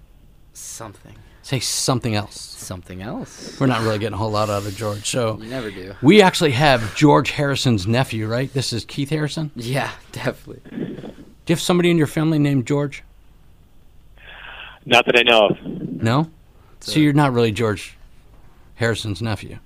[0.54, 1.14] Something.
[1.42, 2.40] Say something else.
[2.40, 3.60] Something else.
[3.60, 5.06] We're not really getting a whole lot out of George.
[5.06, 5.94] So You never do.
[6.00, 8.50] we actually have George Harrison's nephew, right?
[8.50, 9.50] This is Keith Harrison.
[9.54, 10.62] Yeah, definitely.
[10.70, 13.04] Do you have somebody in your family named George?
[14.86, 15.62] Not that I know of.
[15.66, 16.30] No.
[16.80, 17.94] So you're not really George
[18.76, 19.58] Harrison's nephew.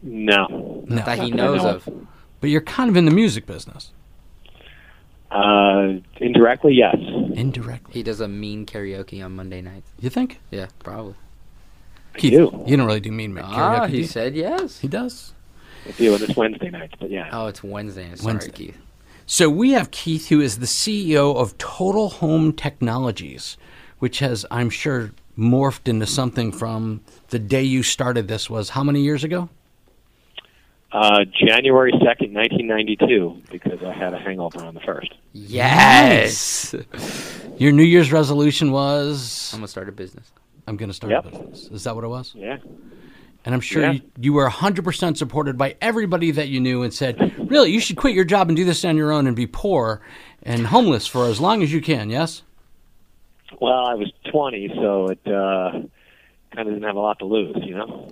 [0.00, 0.84] No.
[0.86, 1.04] No.
[1.04, 1.88] That he knows of.
[2.40, 3.92] But you're kind of in the music business.
[5.30, 6.96] Uh, indirectly, yes.
[6.98, 7.92] Indirectly.
[7.92, 9.90] He does a mean karaoke on Monday nights.
[10.00, 10.40] You think?
[10.50, 11.14] Yeah, probably.
[12.16, 12.64] Keith, do.
[12.66, 13.44] you don't really do mean karaoke.
[13.44, 14.06] Ah, do he you?
[14.06, 14.80] said yes.
[14.80, 15.34] he does.
[15.86, 17.28] I do, and it's Wednesday nights, but yeah.
[17.32, 18.10] Oh, it's Wednesday.
[18.14, 18.52] Sorry, Wednesday.
[18.52, 18.78] Keith.
[19.26, 23.56] So we have Keith, who is the CEO of Total Home Technologies,
[24.00, 28.82] which has, I'm sure, morphed into something from the day you started this was how
[28.82, 29.48] many years ago?
[30.92, 35.12] Uh, January 2nd, 1992, because I had a hangover on the 1st.
[35.32, 36.74] Yes.
[37.58, 40.32] Your New Year's resolution was I'm gonna start a business.
[40.66, 41.26] I'm going to start Yep.
[41.26, 41.68] a business.
[41.72, 42.32] Is that what it was?
[42.36, 42.58] Yeah.
[43.44, 43.92] And I'm sure Yeah.
[43.92, 47.96] you, you were 100% supported by everybody that you knew and said, really, you should
[47.96, 50.00] quit your job and do this on your own and be poor
[50.44, 52.42] and homeless for as long as you can, yes?
[53.60, 55.70] Well, I was 20, so it uh,
[56.54, 58.08] kind of didn't have a lot to lose, you know?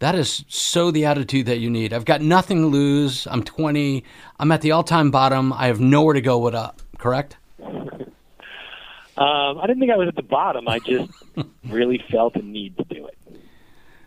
[0.00, 1.92] That is so the attitude that you need.
[1.92, 3.26] I've got nothing to lose.
[3.26, 4.04] I'm 20.
[4.38, 5.52] I'm at the all time bottom.
[5.52, 6.38] I have nowhere to go.
[6.38, 6.80] What up?
[6.98, 7.36] Correct?
[7.60, 10.68] Um, I didn't think I was at the bottom.
[10.68, 11.10] I just
[11.68, 13.18] really felt a need to do it.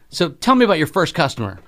[0.07, 1.59] So tell me about your first customer.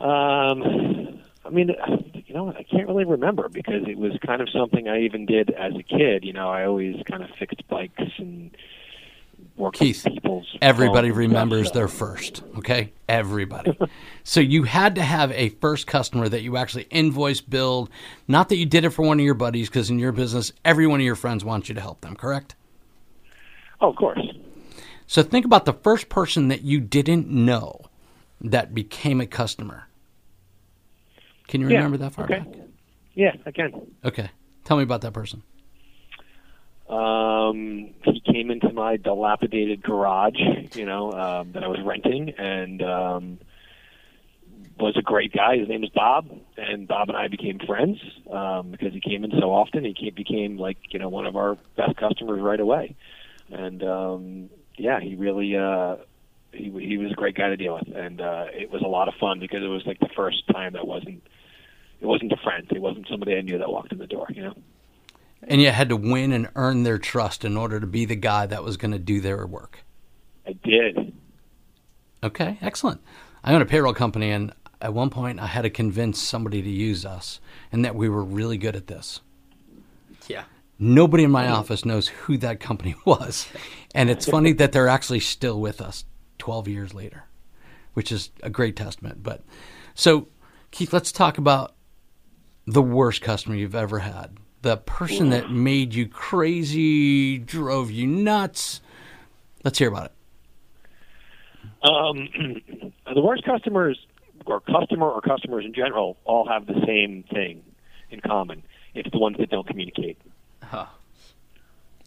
[0.00, 1.70] Um, I mean,
[2.26, 5.50] you know, I can't really remember because it was kind of something I even did
[5.50, 6.24] as a kid.
[6.24, 8.50] You know, I always kind of fixed bikes and
[9.70, 10.46] Keith, people's.
[10.60, 12.92] everybody and remembers their first, okay?
[13.08, 13.76] Everybody.
[14.24, 17.90] so you had to have a first customer that you actually invoice billed,
[18.26, 20.86] not that you did it for one of your buddies, because in your business, every
[20.86, 22.54] one of your friends wants you to help them, correct?
[23.80, 24.20] Oh, of course.
[25.06, 27.82] So think about the first person that you didn't know
[28.40, 29.88] that became a customer.
[31.48, 32.38] Can you Yeah, remember that far okay.
[32.38, 32.48] back?
[33.14, 33.72] Yeah, I can.
[34.04, 34.30] Okay.
[34.64, 35.42] Tell me about that person.
[36.92, 40.38] Um, he came into my dilapidated garage,
[40.74, 43.38] you know, um, that I was renting, and um,
[44.78, 45.56] was a great guy.
[45.56, 46.28] His name is Bob,
[46.58, 47.98] and Bob and I became friends
[48.30, 49.86] um, because he came in so often.
[49.86, 52.94] He came, became like you know one of our best customers right away,
[53.50, 55.96] and um, yeah, he really uh,
[56.52, 59.08] he he was a great guy to deal with, and uh, it was a lot
[59.08, 61.22] of fun because it was like the first time that wasn't
[62.02, 64.42] it wasn't a friend, it wasn't somebody I knew that walked in the door, you
[64.42, 64.54] know.
[65.44, 68.46] And you had to win and earn their trust in order to be the guy
[68.46, 69.84] that was going to do their work.
[70.46, 71.12] I did.
[72.22, 73.00] Okay, excellent.
[73.42, 76.70] I own a payroll company, and at one point I had to convince somebody to
[76.70, 79.20] use us and that we were really good at this.
[80.28, 80.44] Yeah.
[80.78, 83.48] Nobody in my office knows who that company was.
[83.94, 86.04] And it's funny that they're actually still with us
[86.38, 87.24] 12 years later,
[87.94, 89.22] which is a great testament.
[89.22, 89.42] But
[89.94, 90.28] so,
[90.70, 91.74] Keith, let's talk about
[92.66, 94.36] the worst customer you've ever had.
[94.62, 98.80] The person that made you crazy, drove you nuts.
[99.64, 100.12] Let's hear about it.
[101.82, 103.98] Um, the worst customers,
[104.46, 107.62] or customer or customers in general, all have the same thing
[108.10, 108.62] in common.
[108.94, 110.18] It's the ones that don't communicate.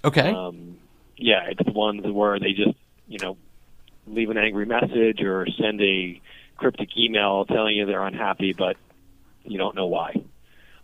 [0.06, 0.30] Okay.
[0.30, 0.78] Um,
[1.18, 3.38] yeah, it's the ones where they just, you know,
[4.08, 6.22] leave an angry message or send a
[6.58, 8.78] cryptic email telling you they're unhappy, but
[9.44, 10.15] you don't know why.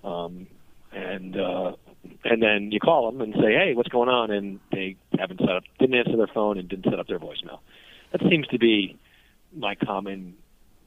[0.04, 0.48] Um,
[0.92, 1.74] and uh,
[2.24, 5.50] and then you call them and say, "Hey, what's going on?" And they haven't set
[5.50, 7.60] up, didn't answer their phone, and didn't set up their voicemail.
[8.12, 8.98] That seems to be
[9.56, 10.36] my common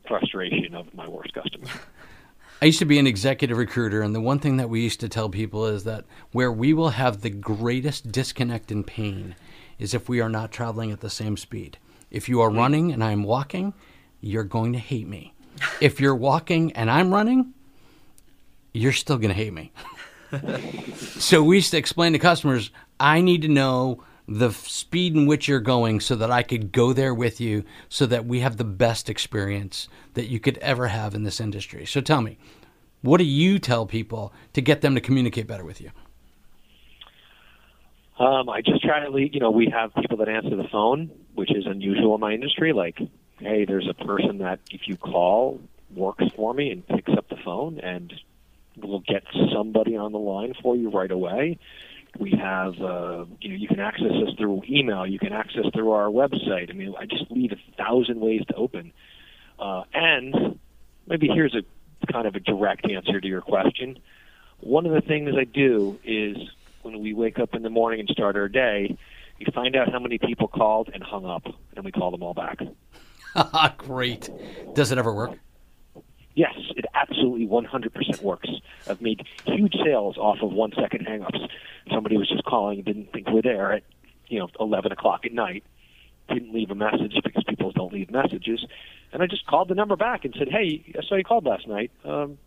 [0.07, 1.67] frustration of my worst customer.
[2.63, 5.09] I used to be an executive recruiter, and the one thing that we used to
[5.09, 9.35] tell people is that where we will have the greatest disconnect and pain
[9.79, 11.79] is if we are not traveling at the same speed.
[12.11, 13.75] If you are running and I'm walking,
[14.21, 15.35] you're going to hate me.
[15.81, 17.53] If you're walking and I'm running,
[18.73, 19.73] you're still going to hate me.
[21.19, 25.49] so we used to explain to customers, I need to know the speed in which
[25.49, 28.65] you're going so that I could go there with you so that we have the
[28.65, 31.85] best experience that you could ever have in this industry.
[31.85, 32.39] So tell me,
[33.03, 35.91] what do you tell people to get them to communicate better with you?
[38.19, 41.11] Um, I just try to, lead, you know, we have people that answer the phone,
[41.35, 42.73] which is unusual in my industry.
[42.73, 42.99] Like,
[43.41, 45.61] hey, there's a person that if you call
[45.95, 48.13] works for me and picks up the phone and
[48.77, 51.59] will get somebody on the line for you right away.
[52.19, 55.07] We have, uh, you know, you can access us through email.
[55.07, 56.71] You can access through our website.
[56.71, 58.93] I mean, I just leave a thousand ways to open.
[59.59, 60.59] Uh, and
[61.07, 61.63] maybe here's a
[62.13, 63.99] kind of a direct answer to your question.
[64.61, 66.37] One of the things I do is
[66.83, 68.97] when we wake up in the morning and start our day,
[69.39, 72.35] we find out how many people called and hung up, and we call them all
[72.35, 72.61] back.
[73.79, 74.31] Great.
[74.75, 75.39] Does it ever work?
[76.35, 78.49] Yes, it absolutely 100% works.
[78.89, 81.49] I've made huge sales off of one second hangups.
[81.93, 83.83] Somebody was just calling and didn't think we're there at,
[84.29, 85.63] you know, 11 o'clock at night.
[86.29, 88.65] Didn't leave a message because people don't leave messages.
[89.13, 91.69] And I just called the number back and said, hey, I saw you called last
[91.69, 91.93] night.
[92.05, 92.39] Um,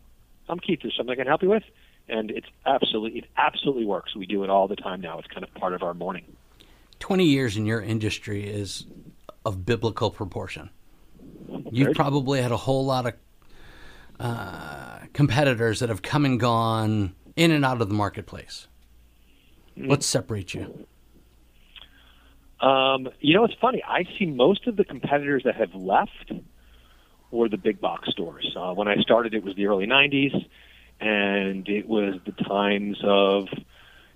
[0.50, 0.80] I'm Keith.
[0.84, 1.64] Is something I can help you with?
[2.10, 4.16] And it's absolutely, it absolutely works.
[4.16, 5.20] We do it all the time now.
[5.20, 6.26] It's kind of part of our morning.
[7.00, 8.86] 20 years in your industry is
[9.46, 10.72] of biblical proportion.
[11.72, 13.14] You've probably had a whole lot of
[14.20, 18.68] uh, competitors that have come and gone in and out of the marketplace.
[19.76, 20.88] What separates you?
[22.60, 23.84] Um, you know, it's funny.
[23.88, 26.32] I see most of the competitors that have left
[27.30, 28.56] were the big box stores.
[28.60, 30.34] Uh, when I started, it was the early '90s,
[31.00, 33.48] and it was the times of,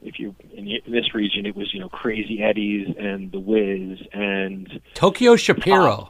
[0.02, 4.00] if you in, in this region, it was you know Crazy Eddie's and the Wiz
[4.12, 6.10] and Tokyo Shapiro.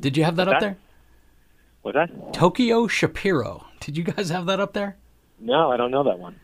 [0.00, 0.76] Did you have that up there?
[1.82, 2.32] What's that?
[2.32, 3.66] Tokyo Shapiro.
[3.80, 4.96] Did you guys have that up there?
[5.38, 6.38] No, I don't know that one.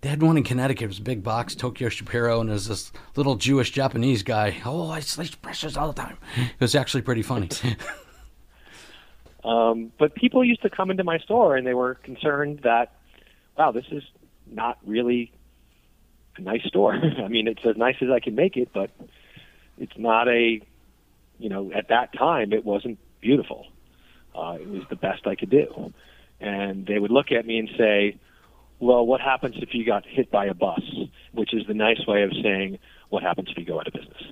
[0.00, 0.84] They had one in Connecticut.
[0.84, 4.56] It was a big box, Tokyo Shapiro, and there's this little Jewish Japanese guy.
[4.64, 6.16] Oh, I slice precious all the time.
[6.36, 7.50] It was actually pretty funny.
[9.44, 12.92] Um, but people used to come into my store and they were concerned that,
[13.56, 14.02] wow, this is
[14.46, 15.32] not really
[16.36, 16.94] a nice store.
[17.24, 18.90] I mean, it's as nice as I can make it, but
[19.78, 20.60] it's not a,
[21.38, 23.66] you know, at that time it wasn't beautiful.
[24.34, 25.92] Uh, it was the best I could do.
[26.40, 28.16] and they would look at me and say,
[28.78, 30.80] "Well, what happens if you got hit by a bus?"
[31.32, 32.78] Which is the nice way of saying,
[33.10, 34.22] "What happens if you go out of business?"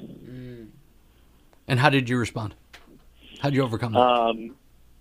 [1.66, 2.54] And how did you respond?
[3.40, 4.00] How did you overcome that?
[4.00, 4.56] Um,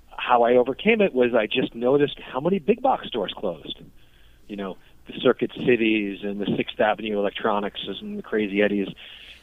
[0.10, 3.80] how I overcame it was I just noticed how many big box stores closed.
[4.48, 4.78] You know,
[5.08, 8.89] the Circuit Cities and the Sixth Avenue Electronics and the Crazy Eddies.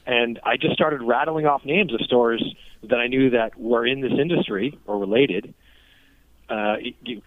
[0.06, 2.42] And I just started rattling off names of stores
[2.82, 5.54] that I knew that were in this industry or related.
[6.48, 6.76] Uh,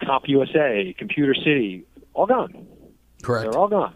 [0.04, 2.68] Comp USA, Computer City, all gone.
[3.22, 3.50] Correct.
[3.50, 3.94] They're all gone.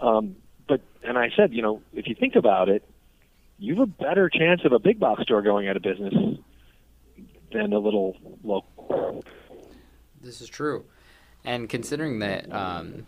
[0.00, 0.36] Um,
[0.68, 2.84] but and I said, you know, if you think about it,
[3.58, 6.14] you have a better chance of a big box store going out of business
[7.52, 9.24] than a little local.
[10.20, 10.84] This is true.
[11.44, 13.06] And considering that, um,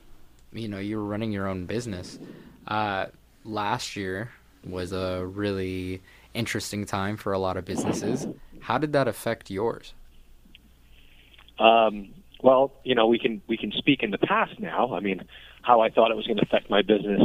[0.53, 2.19] you know, you were running your own business,
[2.67, 3.07] uh,
[3.45, 4.31] last year
[4.65, 6.03] was a really
[6.33, 8.27] interesting time for a lot of businesses.
[8.61, 9.95] How did that affect yours?
[11.59, 12.11] Um,
[12.43, 14.95] well, you know, we can we can speak in the past now.
[14.95, 15.23] I mean,
[15.63, 17.23] how I thought it was going to affect my business,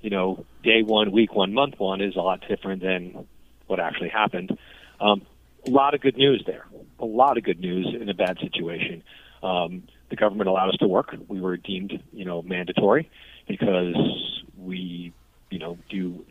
[0.00, 3.26] you know, day one, week one, month one is a lot different than
[3.66, 4.56] what actually happened.
[5.00, 5.22] Um,
[5.66, 6.66] a lot of good news there.
[6.98, 9.02] A lot of good news in a bad situation.
[9.42, 11.14] Um, the government allowed us to work.
[11.28, 13.10] We were deemed, you know, mandatory
[13.48, 15.12] because we,
[15.50, 16.24] you know, do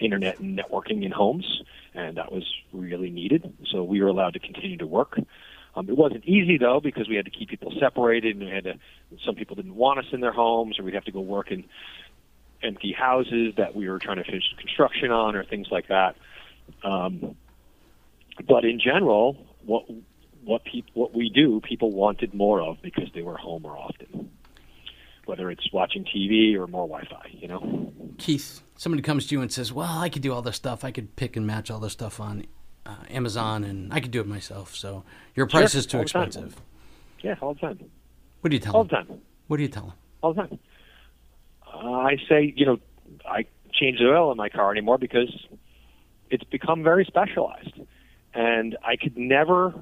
[0.00, 1.62] internet and networking in homes,
[1.94, 3.52] and that was really needed.
[3.70, 5.18] So we were allowed to continue to work.
[5.74, 8.64] Um, it wasn't easy though because we had to keep people separated, and we had
[8.64, 8.74] to.
[9.24, 11.64] Some people didn't want us in their homes, or we'd have to go work in
[12.62, 16.16] empty houses that we were trying to finish construction on, or things like that.
[16.82, 17.36] Um,
[18.46, 19.84] but in general, what
[20.44, 24.30] what people what we do, people wanted more of because they were home more often.
[25.30, 27.92] Whether it's watching TV or more Wi-Fi, you know.
[28.18, 30.82] Keith, somebody comes to you and says, "Well, I could do all this stuff.
[30.82, 32.46] I could pick and match all this stuff on
[32.84, 34.74] uh, Amazon, and I could do it myself.
[34.74, 35.04] So
[35.36, 36.24] your price Sure, is too the time.
[36.24, 36.60] expensive."
[37.22, 37.78] Yeah, all the time.
[38.40, 38.96] What do you tell All them?
[38.96, 39.20] All the time.
[39.46, 39.92] What do you tell them?
[40.22, 40.58] all the time.
[41.72, 42.78] Uh, I say, you know,
[43.24, 45.32] I change the oil in my car anymore because
[46.28, 47.78] it's become very specialized,
[48.34, 49.74] and I could never.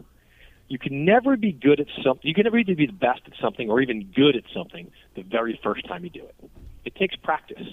[0.69, 2.27] You can never be good at something.
[2.29, 5.59] You can never be the best at something or even good at something the very
[5.62, 6.51] first time you do it.
[6.85, 7.66] It takes practice.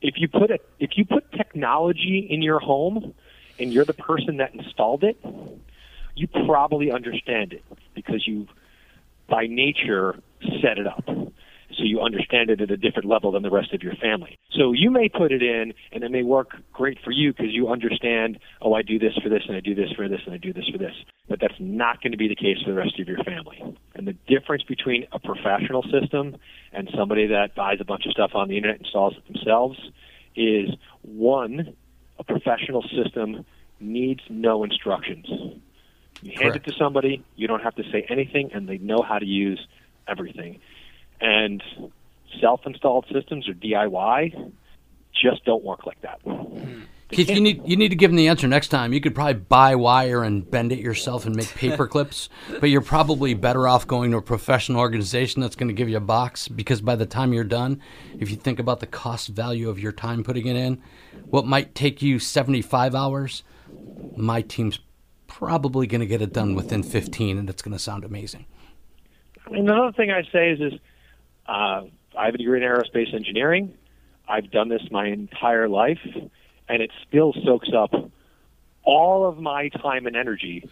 [0.00, 3.14] If you put a, if you put technology in your home,
[3.58, 5.16] and you're the person that installed it,
[6.14, 8.46] you probably understand it because you,
[9.28, 10.16] by nature,
[10.62, 11.04] set it up.
[11.76, 14.38] So you understand it at a different level than the rest of your family.
[14.52, 17.68] So you may put it in, and it may work great for you because you
[17.68, 20.38] understand, oh, I do this for this, and I do this for this, and I
[20.38, 20.94] do this for this.
[21.28, 23.62] But that's not going to be the case for the rest of your family.
[23.94, 26.36] And the difference between a professional system
[26.72, 29.78] and somebody that buys a bunch of stuff on the internet and installs it themselves
[30.34, 30.70] is
[31.02, 31.74] one,
[32.18, 33.44] a professional system
[33.80, 35.26] needs no instructions.
[36.22, 39.18] You hand it to somebody, you don't have to say anything, and they know how
[39.18, 39.64] to use
[40.08, 40.60] everything.
[41.20, 41.62] And
[42.40, 44.52] self-installed systems or DIY
[45.20, 46.20] just don't work like that.
[46.22, 46.82] Hmm.
[47.10, 48.92] Keith, you need you need to give them the answer next time.
[48.92, 52.28] You could probably buy wire and bend it yourself and make paper clips,
[52.60, 55.96] but you're probably better off going to a professional organization that's going to give you
[55.96, 57.80] a box because by the time you're done,
[58.18, 60.82] if you think about the cost value of your time putting it in,
[61.30, 63.42] what might take you 75 hours,
[64.14, 64.78] my team's
[65.28, 68.44] probably going to get it done within 15 and it's going to sound amazing.
[69.46, 70.78] And another thing I say is, is
[71.48, 71.82] uh,
[72.16, 73.74] I have a degree in aerospace engineering.
[74.28, 76.00] I've done this my entire life,
[76.68, 77.90] and it still soaks up
[78.84, 80.68] all of my time and energy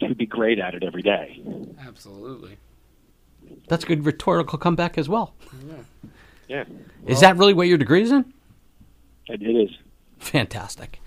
[0.00, 1.42] to be great at it every day.
[1.86, 2.58] Absolutely.
[3.68, 5.34] That's a good rhetorical comeback as well.
[5.66, 5.74] Yeah,
[6.48, 6.64] Yeah.
[7.06, 8.32] Is that really what your degree is in?
[9.28, 9.70] it, it is.
[10.18, 11.00] Fantastic.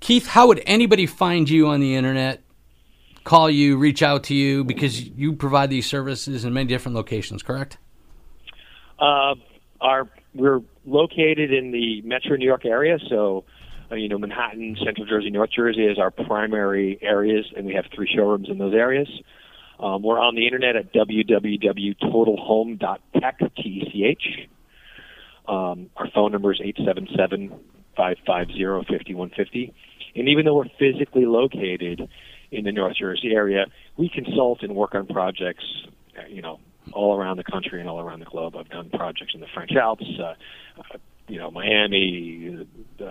[0.00, 2.42] Keith, how would anybody find you on the internet,
[3.24, 4.62] call you, reach out to you?
[4.64, 7.78] Because you provide these services in many different locations, correct?
[8.98, 9.34] Uh,
[9.80, 13.44] our we're located in the Metro New York area, so
[13.90, 17.86] uh, you know Manhattan, Central Jersey, North Jersey is our primary areas, and we have
[17.94, 19.08] three showrooms in those areas.
[19.78, 24.48] Um, we're on the internet at www.totalhome.tech, T-E-C-H.
[25.46, 26.60] Um, our phone number is
[27.98, 29.72] 877-550-5150.
[30.14, 32.08] And even though we're physically located
[32.50, 33.66] in the North Jersey area,
[33.98, 35.64] we consult and work on projects,
[36.18, 36.58] uh, you know,
[36.92, 38.56] all around the country and all around the globe.
[38.56, 40.34] I've done projects in the French Alps, uh,
[40.78, 42.66] uh, you know, Miami,
[43.00, 43.04] uh,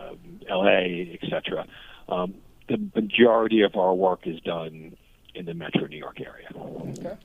[0.49, 1.67] L.A., etc.
[2.09, 2.35] Um,
[2.67, 4.95] the majority of our work is done
[5.33, 6.47] in the Metro New York area.
[6.55, 7.17] Okay.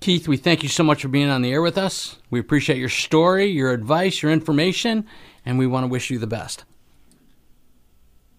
[0.00, 2.16] Keith, we thank you so much for being on the air with us.
[2.30, 5.06] We appreciate your story, your advice, your information,
[5.44, 6.64] and we want to wish you the best.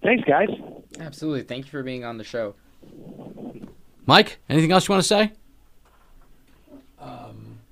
[0.01, 0.47] Thanks, guys.
[0.99, 1.43] Absolutely.
[1.43, 2.55] Thank you for being on the show.
[4.05, 5.33] Mike, anything else you want to say?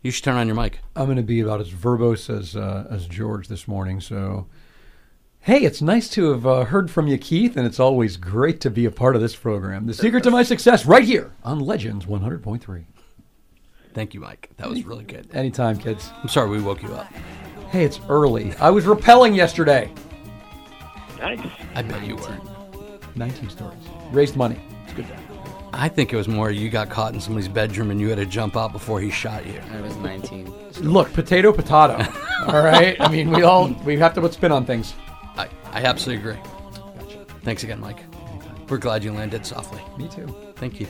[0.02, 0.80] You should turn on your mic.
[0.96, 4.00] I'm going to be about as verbose as uh, as George this morning.
[4.00, 4.48] So,
[5.42, 8.70] hey, it's nice to have uh, heard from you, Keith, and it's always great to
[8.70, 9.88] be a part of this program.
[9.88, 12.86] The secret to my success, right here on Legends 100.3.
[13.94, 14.52] Thank you, Mike.
[14.58, 15.28] That was really good.
[15.34, 16.12] Anytime, kids.
[16.22, 17.12] I'm sorry we woke you up.
[17.72, 18.54] Hey, it's early.
[18.58, 19.92] I was rappelling yesterday.
[21.20, 21.40] Nice.
[21.74, 22.38] I bet you were.
[23.16, 23.80] 19 stories.
[24.12, 24.60] Raised money.
[24.84, 25.18] It's a good day.
[25.74, 28.26] I think it was more you got caught in somebody's bedroom and you had to
[28.26, 29.62] jump out before he shot you.
[29.72, 30.54] I was 19.
[30.82, 31.98] Look, potato, potato.
[32.48, 33.00] all right.
[33.00, 34.94] I mean, we all we have to put spin on things.
[35.38, 36.42] I, I absolutely agree.
[37.44, 38.00] Thanks again, Mike.
[38.70, 39.82] We're glad you landed softly.
[39.98, 40.28] Me too.
[40.56, 40.88] Thank you.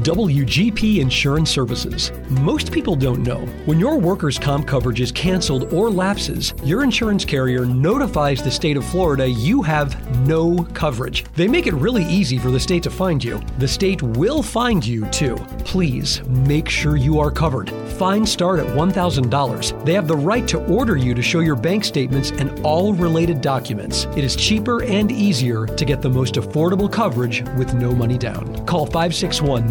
[0.00, 2.10] WGP Insurance Services.
[2.28, 3.40] Most people don't know.
[3.66, 8.76] When your workers' comp coverage is canceled or lapses, your insurance carrier notifies the state
[8.76, 11.24] of Florida you have no coverage.
[11.34, 13.40] They make it really easy for the state to find you.
[13.58, 15.36] The state will find you too.
[15.64, 17.70] Please make sure you are covered.
[17.98, 19.84] Fines start at $1,000.
[19.84, 23.40] They have the right to order you to show your bank statements and all related
[23.40, 24.06] documents.
[24.16, 28.64] It is cheaper and easier to get the most affordable coverage with no money down.
[28.66, 29.70] Call 561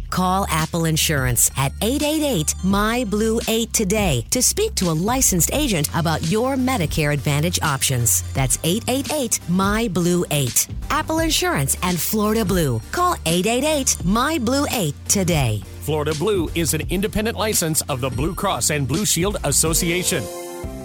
[0.11, 5.89] Call Apple Insurance at 888 My Blue 8 today to speak to a licensed agent
[5.95, 8.21] about your Medicare Advantage options.
[8.33, 10.67] That's 888 My Blue 8.
[10.89, 12.81] Apple Insurance and Florida Blue.
[12.91, 15.63] Call 888 My Blue 8 today.
[15.79, 20.23] Florida Blue is an independent license of the Blue Cross and Blue Shield Association.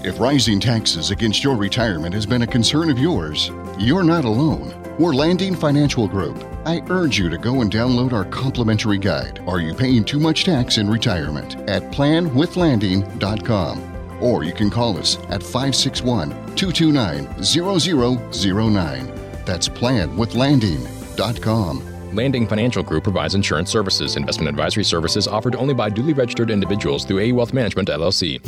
[0.04, 4.85] If rising taxes against your retirement has been a concern of yours, you're not alone.
[4.98, 6.42] We're Landing Financial Group.
[6.64, 10.44] I urge you to go and download our complimentary guide, Are You Paying Too Much
[10.44, 11.56] Tax in Retirement?
[11.68, 14.22] at planwithlanding.com.
[14.22, 19.06] Or you can call us at 561 229 0009.
[19.44, 22.16] That's planwithlanding.com.
[22.16, 24.16] Landing Financial Group provides insurance services.
[24.16, 28.40] Investment advisory services offered only by duly registered individuals through AE Wealth Management LLC.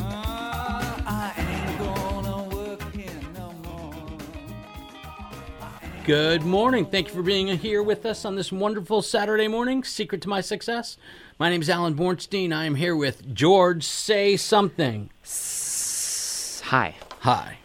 [6.09, 6.87] Good morning.
[6.87, 9.85] Thank you for being here with us on this wonderful Saturday morning.
[9.85, 10.97] Secret to my success.
[11.39, 12.51] My name is Alan Bornstein.
[12.51, 13.85] I am here with George.
[13.85, 15.11] Say something.
[16.65, 16.97] Hi.
[17.21, 17.59] Hi.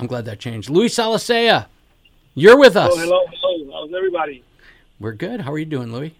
[0.00, 0.68] I'm glad that changed.
[0.68, 1.66] Luis Salasea,
[2.34, 2.90] you're with us.
[2.92, 3.72] Oh, hello, hello.
[3.72, 4.42] How's everybody?
[4.98, 5.42] We're good.
[5.42, 6.12] How are you doing, Louis?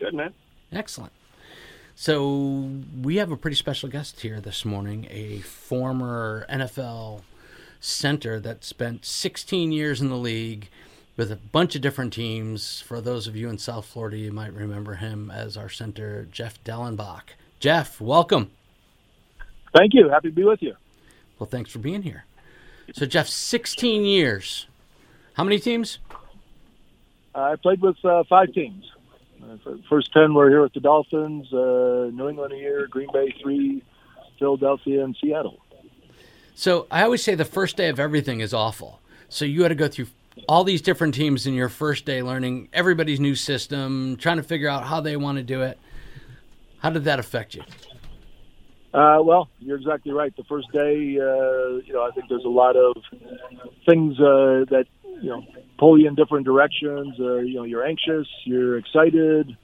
[0.00, 0.34] Good, man.
[0.72, 1.12] Excellent.
[1.94, 2.68] So
[3.00, 7.22] we have a pretty special guest here this morning, a former NFL
[7.82, 10.68] center that spent 16 years in the league
[11.16, 12.80] with a bunch of different teams.
[12.80, 16.62] For those of you in South Florida, you might remember him as our center, Jeff
[16.64, 17.34] Dellenbach.
[17.60, 18.50] Jeff, welcome.
[19.74, 20.08] Thank you.
[20.08, 20.74] Happy to be with you.
[21.38, 22.24] Well, thanks for being here.
[22.92, 24.66] So, Jeff, 16 years.
[25.34, 25.98] How many teams?
[27.34, 28.90] I played with uh, five teams.
[29.42, 29.56] Uh,
[29.88, 33.82] first 10 were here with the Dolphins, uh, New England a year, Green Bay three,
[34.38, 35.61] Philadelphia, and Seattle.
[36.54, 39.00] So I always say the first day of everything is awful.
[39.28, 40.06] So you had to go through
[40.48, 44.68] all these different teams in your first day, learning everybody's new system, trying to figure
[44.68, 45.78] out how they want to do it.
[46.78, 47.62] How did that affect you?
[48.92, 50.34] Uh, well, you're exactly right.
[50.36, 52.96] The first day, uh, you know, I think there's a lot of
[53.88, 54.84] things uh, that
[55.22, 55.44] you know
[55.78, 57.14] pull you in different directions.
[57.18, 59.56] Uh, you know, you're anxious, you're excited.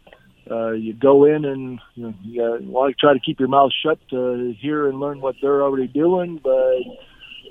[0.51, 3.49] Uh, you go in and you, know, you uh, want to try to keep your
[3.49, 6.79] mouth shut to hear and learn what they're already doing, but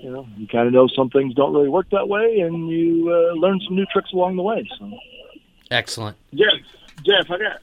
[0.01, 3.09] you know, you kind of know some things don't really work that way, and you
[3.09, 4.67] uh, learn some new tricks along the way.
[4.77, 4.91] So.
[5.71, 6.17] Excellent.
[6.33, 6.61] Jeff,
[7.03, 7.61] Jeff, I got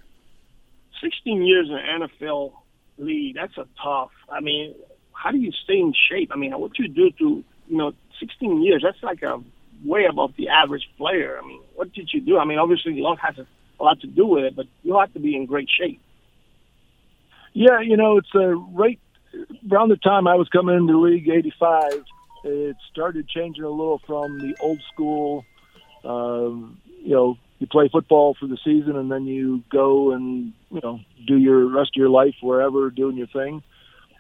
[1.03, 2.53] 16 years in NFL
[2.99, 3.37] league.
[3.37, 4.11] That's a tough.
[4.29, 4.75] I mean,
[5.13, 6.31] how do you stay in shape?
[6.33, 9.43] I mean, what you do to, you know, 16 years, that's like a
[9.85, 11.39] way above the average player.
[11.43, 12.39] I mean, what did you do?
[12.39, 13.47] I mean, obviously, luck has a,
[13.79, 16.01] a lot to do with it, but you have to be in great shape.
[17.53, 18.99] Yeah, you know, it's uh, right
[19.71, 22.05] around the time I was coming into the league, '85.
[22.45, 25.45] It started changing a little from the old school,
[26.05, 30.81] um, you know, you play football for the season and then you go and you
[30.83, 33.63] know do your rest of your life wherever doing your thing,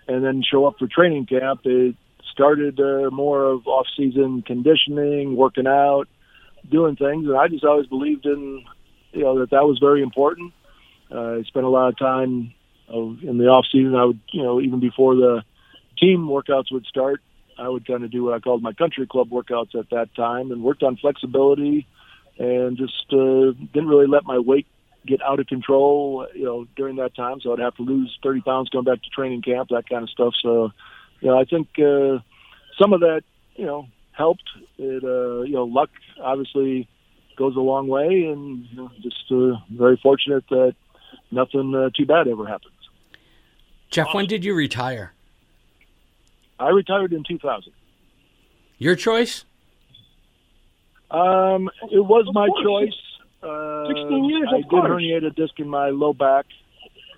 [0.08, 1.60] and then show up for training camp.
[1.64, 1.96] It
[2.32, 6.08] started uh, more of off-season conditioning, working out,
[6.70, 8.64] doing things, and I just always believed in
[9.14, 10.52] you know that that was very important.
[11.10, 12.52] Uh, I spent a lot of time
[12.88, 13.94] of, in the off season.
[13.94, 15.42] I would you know even before the
[15.98, 17.20] team workouts would start,
[17.58, 20.50] I would kind of do what I called my country club workouts at that time,
[20.50, 21.86] and worked on flexibility,
[22.38, 24.66] and just uh, didn't really let my weight
[25.06, 27.40] get out of control, you know, during that time.
[27.40, 30.10] So I'd have to lose 30 pounds going back to training camp, that kind of
[30.10, 30.32] stuff.
[30.42, 30.70] So,
[31.20, 32.20] you know, I think uh,
[32.80, 33.22] some of that,
[33.54, 34.48] you know, helped.
[34.78, 35.90] It, uh, you know, luck
[36.22, 36.88] obviously
[37.36, 40.74] goes a long way, and you know, just uh, very fortunate that
[41.30, 42.72] nothing uh, too bad ever happens.
[43.90, 45.12] Jeff, when did you retire?
[46.58, 47.72] I retired in 2000.
[48.78, 49.44] Your choice?
[51.10, 53.00] Um, it was my choice.
[53.42, 54.90] Uh, 16 years, I of did course.
[54.90, 56.46] herniate a disc in my low back,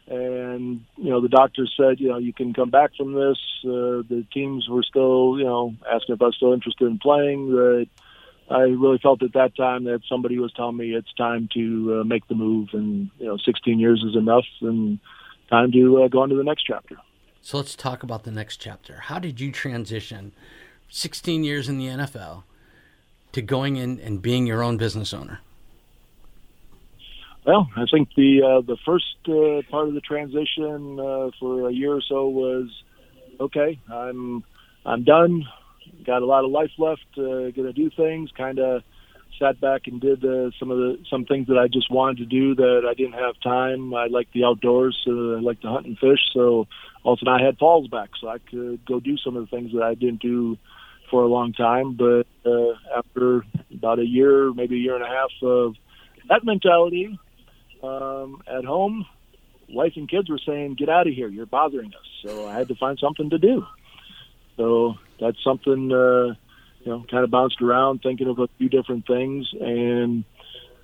[0.08, 3.38] and you know the doctor said, you know, you can come back from this.
[3.64, 7.50] Uh, the teams were still, you know, asking if I was still interested in playing.
[7.52, 7.88] But
[8.48, 12.04] I really felt at that time that somebody was telling me it's time to uh,
[12.04, 14.98] make the move, and you know, 16 years is enough, and
[15.50, 16.96] time to uh, go on to the next chapter.
[17.40, 19.00] So let's talk about the next chapter.
[19.04, 20.32] How did you transition
[20.88, 22.44] 16 years in the NFL
[23.32, 25.40] to going in and being your own business owner?
[27.44, 31.72] Well, I think the uh, the first uh, part of the transition uh, for a
[31.72, 32.68] year or so was
[33.38, 33.78] okay.
[33.88, 34.42] I'm
[34.84, 35.44] I'm done.
[36.04, 37.06] Got a lot of life left.
[37.16, 38.30] Uh, Going to do things.
[38.36, 38.82] Kind of
[39.38, 42.24] sat back and did uh, some of the some things that I just wanted to
[42.26, 43.94] do that I didn't have time.
[43.94, 44.96] I like the outdoors.
[45.06, 46.20] Uh, I like to hunt and fish.
[46.32, 46.66] So
[47.02, 49.82] also I had Paul's back, so I could go do some of the things that
[49.82, 50.56] I didn't do
[51.10, 51.96] for a long time.
[51.96, 55.74] But uh, after about a year, maybe a year and a half of
[56.28, 57.18] that mentality,
[57.82, 59.06] um, at home,
[59.68, 61.28] wife and kids were saying, "Get out of here!
[61.28, 63.66] You're bothering us." So I had to find something to do.
[64.56, 66.34] So that's something uh,
[66.80, 70.24] you know, kind of bounced around, thinking of a few different things, and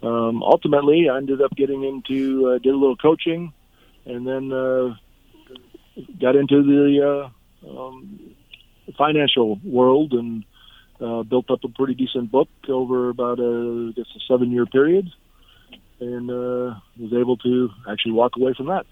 [0.02, 3.52] um, ultimately, I ended up getting into uh, did a little coaching,
[4.04, 4.94] and then uh,
[6.20, 7.30] got into the
[7.64, 8.34] uh, um,
[8.98, 10.44] financial world and
[11.00, 14.66] uh, built up a pretty decent book over about a, I guess a seven year
[14.66, 15.08] period
[16.00, 18.86] and uh, was able to actually walk away from that.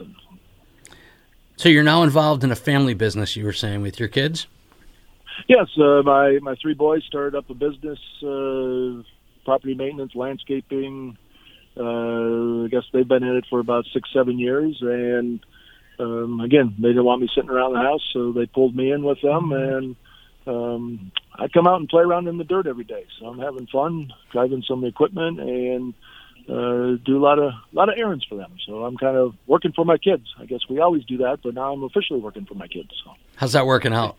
[1.56, 4.46] So you're now involved in a family business, you were saying, with your kids?
[5.48, 9.02] Yes, uh, my my three boys started up a business, uh,
[9.44, 11.16] property maintenance, landscaping.
[11.76, 15.40] Uh, I guess they've been in it for about six, seven years, and
[15.98, 19.02] um, again, they didn't want me sitting around the house, so they pulled me in
[19.02, 19.96] with them, and
[20.46, 23.06] um, I come out and play around in the dirt every day.
[23.18, 25.94] So I'm having fun driving some equipment and
[26.48, 28.56] uh, do a lot of lot of errands for them.
[28.66, 30.24] So I'm kind of working for my kids.
[30.38, 32.90] I guess we always do that, but now I'm officially working for my kids.
[33.04, 34.16] So How's that working out?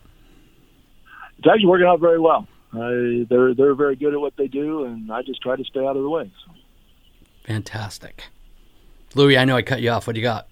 [1.42, 2.46] It's actually working out very well.
[2.72, 5.80] I, they're they're very good at what they do, and I just try to stay
[5.84, 6.30] out of the way.
[6.46, 6.52] So.
[7.44, 8.28] Fantastic.
[9.16, 10.06] Louis, I know I cut you off.
[10.06, 10.46] What do you got?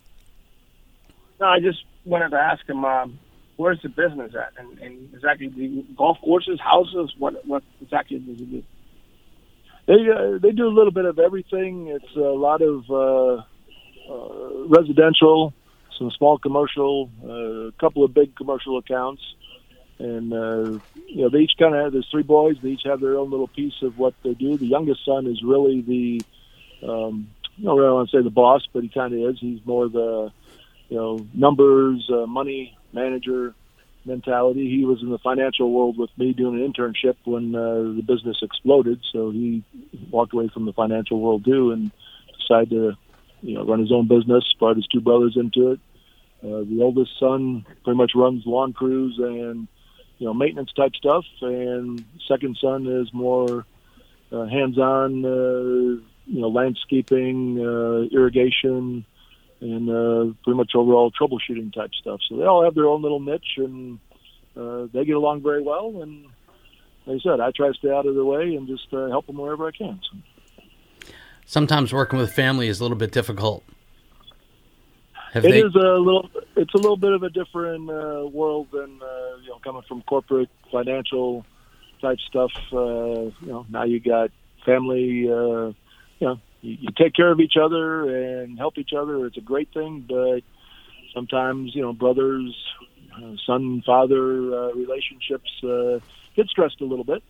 [1.41, 3.19] No, I just wanted to ask him, um,
[3.57, 4.53] where's the business at?
[4.59, 8.63] And, and exactly the golf courses, houses, what what exactly does he do?
[9.87, 11.87] They uh, they do a little bit of everything.
[11.87, 13.43] It's a lot of uh,
[14.13, 15.55] uh, residential,
[15.97, 19.23] some small commercial, uh, a couple of big commercial accounts,
[20.01, 21.93] and uh, you know they each kind of have.
[21.93, 22.57] There's three boys.
[22.63, 24.57] They each have their own little piece of what they do.
[24.57, 26.25] The youngest son is really the
[26.89, 27.29] um,
[27.59, 29.39] I don't really want to say the boss, but he kind of is.
[29.41, 30.33] He's more the
[30.89, 33.55] you know numbers, uh, money manager
[34.07, 34.71] mentality.
[34.71, 38.39] He was in the financial world with me doing an internship when uh, the business
[38.43, 39.63] exploded, so he
[40.11, 41.91] walked away from the financial world too and
[42.39, 42.93] decided to
[43.43, 44.45] you know run his own business.
[44.59, 45.81] Brought his two brothers into it.
[46.43, 49.69] Uh, the oldest son pretty much runs lawn crews and
[50.21, 53.67] you know maintenance type stuff, and second son is more
[54.31, 55.25] uh, hands-on.
[55.25, 56.01] Uh,
[56.31, 59.05] you know, landscaping, uh, irrigation,
[59.61, 62.21] and uh, pretty much overall troubleshooting type stuff.
[62.29, 63.99] So they all have their own little niche, and
[64.57, 66.03] uh, they get along very well.
[66.03, 66.27] And
[67.07, 69.27] like I said, I try to stay out of their way and just uh, help
[69.27, 70.01] them wherever I can.
[70.13, 71.13] So.
[71.47, 73.65] Sometimes working with family is a little bit difficult.
[75.33, 75.61] Have It they?
[75.61, 76.29] is a little.
[76.57, 80.03] It's a little bit of a different uh, world than uh, you know coming from
[80.03, 81.47] corporate financial
[82.01, 82.51] type stuff.
[82.73, 84.31] Uh, you know, now you got
[84.67, 85.31] family.
[85.31, 85.73] Uh,
[86.19, 89.25] you know, you, you take care of each other and help each other.
[89.27, 90.41] It's a great thing, but
[91.15, 92.55] sometimes you know brothers,
[93.17, 96.01] uh, son father uh, relationships uh,
[96.35, 97.23] get stressed a little bit.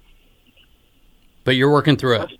[1.45, 2.31] But you're working through it.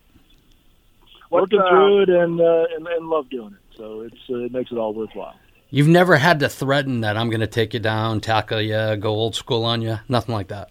[1.29, 3.77] What's, working uh, through it and, uh, and and love doing it.
[3.77, 5.37] So it's uh, it makes it all worthwhile.
[5.71, 9.11] You've never had to threaten that I'm going to take you down, tackle you, go
[9.11, 9.99] old school on you.
[10.09, 10.71] Nothing like that.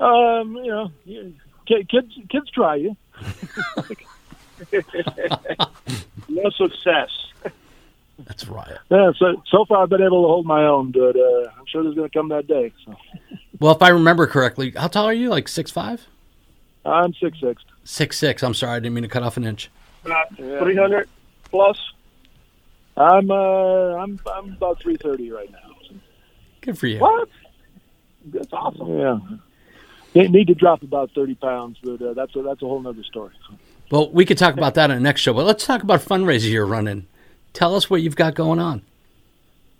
[0.00, 0.90] Um, you know,
[1.66, 2.96] kids kids try you.
[6.28, 7.10] no success.
[8.18, 8.78] That's right.
[8.90, 11.82] Yeah, so so far I've been able to hold my own, but uh, I'm sure
[11.84, 12.72] there's going to come that day.
[12.84, 12.96] So
[13.60, 15.28] Well, if I remember correctly, how tall are you?
[15.30, 16.06] Like six five?
[16.84, 17.62] I'm six six.
[17.84, 18.42] Six six.
[18.42, 19.70] I'm sorry, I didn't mean to cut off an inch.
[20.04, 21.08] About 300
[21.44, 21.78] plus.
[22.96, 25.58] I'm uh, I'm I'm about three thirty right now.
[26.60, 26.98] Good for you.
[26.98, 27.28] What?
[28.26, 28.98] That's awesome.
[28.98, 29.18] Yeah,
[30.14, 33.02] need, need to drop about thirty pounds, but uh, that's a that's a whole other
[33.02, 33.32] story.
[33.90, 36.50] Well, we could talk about that in the next show, but let's talk about fundraiser
[36.50, 37.06] you're running.
[37.52, 38.82] Tell us what you've got going on.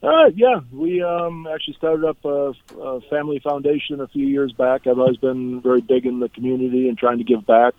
[0.03, 4.87] Uh, yeah, we um, actually started up a, a family foundation a few years back.
[4.87, 7.75] I've always been very big in the community and trying to give back.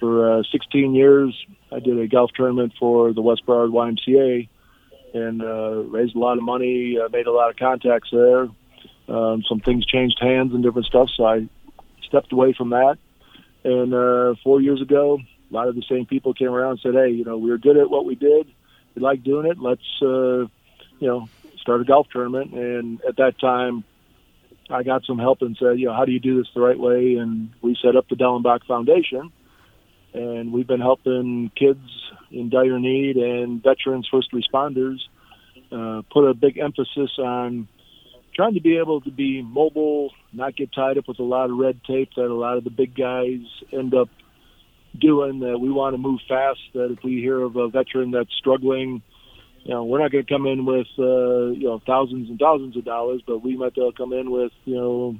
[0.00, 4.48] For uh, 16 years, I did a golf tournament for the West Broward YMCA
[5.14, 8.48] and uh, raised a lot of money, uh, made a lot of contacts there.
[9.08, 11.48] Um, some things changed hands and different stuff, so I
[12.06, 12.96] stepped away from that.
[13.64, 15.18] And uh, four years ago,
[15.50, 17.58] a lot of the same people came around and said, "Hey, you know, we were
[17.58, 18.46] good at what we did.
[18.94, 19.58] We like doing it.
[19.58, 20.46] Let's, uh,
[20.98, 21.28] you know,
[21.60, 23.84] start a golf tournament." And at that time,
[24.70, 26.78] I got some help and said, "You know, how do you do this the right
[26.78, 29.30] way?" And we set up the Dellenbach Foundation,
[30.14, 31.80] and we've been helping kids
[32.30, 34.98] in dire need and veterans, first responders.
[35.70, 37.66] Uh, put a big emphasis on
[38.34, 41.56] trying to be able to be mobile, not get tied up with a lot of
[41.56, 43.40] red tape that a lot of the big guys
[43.72, 44.08] end up
[44.98, 45.40] doing.
[45.40, 46.60] That we want to move fast.
[46.74, 49.02] That if we hear of a veteran that's struggling,
[49.64, 52.76] you know, we're not going to come in with uh, you know thousands and thousands
[52.76, 55.16] of dollars, but we might be able to come in with you know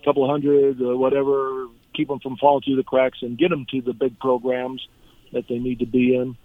[0.00, 3.66] a couple hundred, or whatever, keep them from falling through the cracks and get them
[3.70, 4.86] to the big programs
[5.32, 6.36] that they need to be in,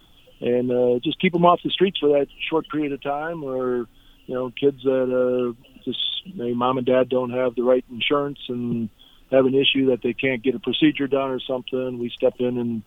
[0.41, 3.87] and uh, just keep them off the streets for that short period of time, or
[4.25, 5.99] you know, kids that uh, just
[6.33, 8.89] maybe mom and dad don't have the right insurance and
[9.31, 11.99] have an issue that they can't get a procedure done or something.
[11.99, 12.83] We step in and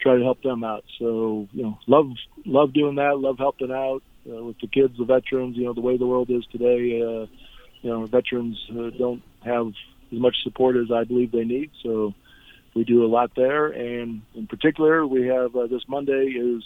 [0.00, 0.84] try to help them out.
[0.98, 2.10] So you know, love
[2.44, 3.18] love doing that.
[3.18, 5.56] Love helping out uh, with the kids, the veterans.
[5.56, 7.00] You know, the way the world is today.
[7.02, 7.26] Uh,
[7.80, 9.72] you know, veterans uh, don't have
[10.12, 11.70] as much support as I believe they need.
[11.82, 12.14] So
[12.74, 16.62] we do a lot there, and in particular, we have uh, this Monday is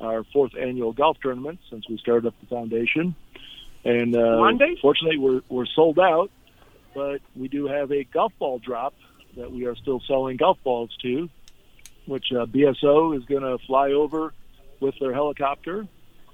[0.00, 3.14] our fourth annual golf tournament since we started up the foundation.
[3.84, 4.76] And uh, Monday?
[4.80, 6.30] fortunately, we're we're sold out,
[6.94, 8.94] but we do have a golf ball drop
[9.36, 11.28] that we are still selling golf balls to,
[12.06, 14.32] which uh, BSO is going to fly over
[14.80, 15.86] with their helicopter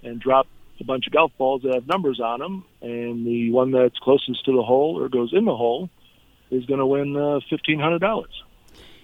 [0.02, 0.46] and drop
[0.80, 4.44] a bunch of golf balls that have numbers on them, and the one that's closest
[4.44, 5.90] to the hole or goes in the hole
[6.51, 8.30] is going to win uh, fifteen hundred dollars.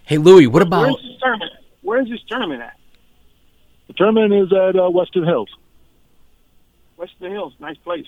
[0.05, 1.53] Hey, Louie, what about Where's this tournament?
[1.83, 2.77] Where's this tournament at?
[3.89, 5.49] The tournament is at uh, Weston Hills.
[6.97, 8.07] Weston Hills, nice place.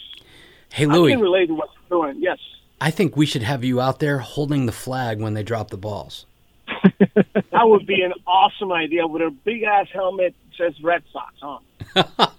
[0.71, 1.13] Hey, I Louie?
[1.13, 2.23] can relate to what you're doing.
[2.23, 2.39] Yes.
[2.81, 5.77] I think we should have you out there holding the flag when they drop the
[5.79, 6.27] balls.
[7.53, 11.35] That would be an awesome idea with a big ass helmet that says Red Sox,
[11.41, 11.59] huh?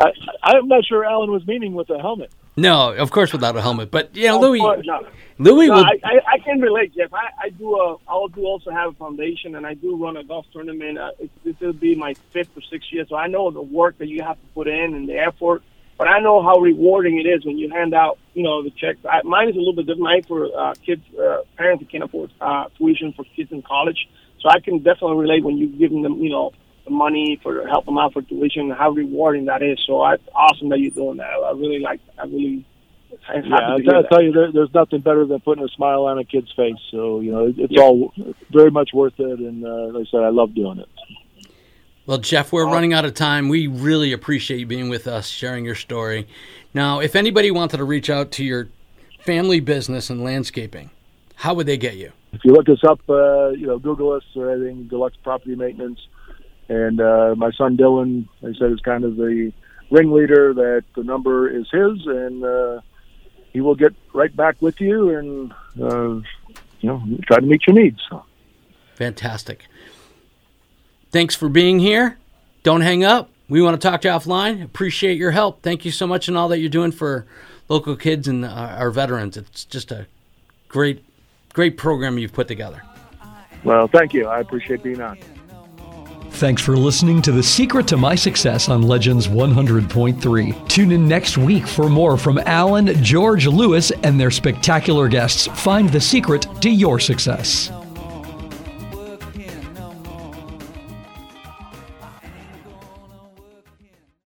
[0.00, 0.12] I,
[0.42, 2.32] I'm not sure Alan was meaning with the helmet.
[2.56, 3.90] No, of course without a helmet.
[3.90, 5.04] But you know, Louis, not.
[5.38, 5.84] Louis No, will.
[5.84, 7.12] I, I, I can relate, Jeff.
[7.14, 10.24] I, I do a, I do also have a foundation, and I do run a
[10.24, 10.98] golf tournament.
[10.98, 13.98] Uh, it, this will be my fifth or sixth year, so I know the work
[13.98, 15.62] that you have to put in and the effort.
[15.98, 18.98] But I know how rewarding it is when you hand out, you know, the checks.
[19.08, 20.02] I, mine is a little bit different.
[20.02, 24.08] Mine for uh, kids, uh, parents that can't afford uh, tuition for kids in college.
[24.40, 26.52] So I can definitely relate when you giving them, you know,
[26.84, 28.70] the money for help them out for tuition.
[28.70, 29.78] How rewarding that is.
[29.86, 31.30] So I, it's awesome that you're doing that.
[31.30, 32.00] I really like.
[32.18, 32.64] I really.
[33.28, 36.06] I'm Yeah, I to I tell you, there, there's nothing better than putting a smile
[36.06, 36.76] on a kid's face.
[36.90, 38.12] So you know, it, it's all
[38.50, 39.38] very much worth it.
[39.38, 40.88] And uh, like I said, I love doing it.
[42.04, 43.48] Well, Jeff, we're running out of time.
[43.48, 46.26] We really appreciate you being with us, sharing your story.
[46.74, 48.68] Now, if anybody wanted to reach out to your
[49.20, 50.90] family business and landscaping,
[51.36, 52.10] how would they get you?
[52.32, 56.00] If you look us up, uh, you know, Google us or anything, Deluxe Property Maintenance.
[56.72, 59.52] And uh, my son Dylan, like I said, is kind of the
[59.90, 60.54] ringleader.
[60.54, 62.80] That the number is his, and uh,
[63.52, 66.14] he will get right back with you and uh,
[66.80, 68.00] you know try to meet your needs.
[68.94, 69.66] Fantastic.
[71.10, 72.16] Thanks for being here.
[72.62, 73.28] Don't hang up.
[73.50, 74.64] We want to talk to you offline.
[74.64, 75.60] Appreciate your help.
[75.60, 77.26] Thank you so much and all that you're doing for
[77.68, 79.36] local kids and uh, our veterans.
[79.36, 80.06] It's just a
[80.68, 81.04] great,
[81.52, 82.82] great program you've put together.
[83.62, 84.26] Well, thank you.
[84.26, 85.18] I appreciate being on.
[86.32, 90.68] Thanks for listening to The Secret to My Success on Legends 100.3.
[90.68, 95.46] Tune in next week for more from Alan, George, Lewis, and their spectacular guests.
[95.62, 97.70] Find the secret to your success.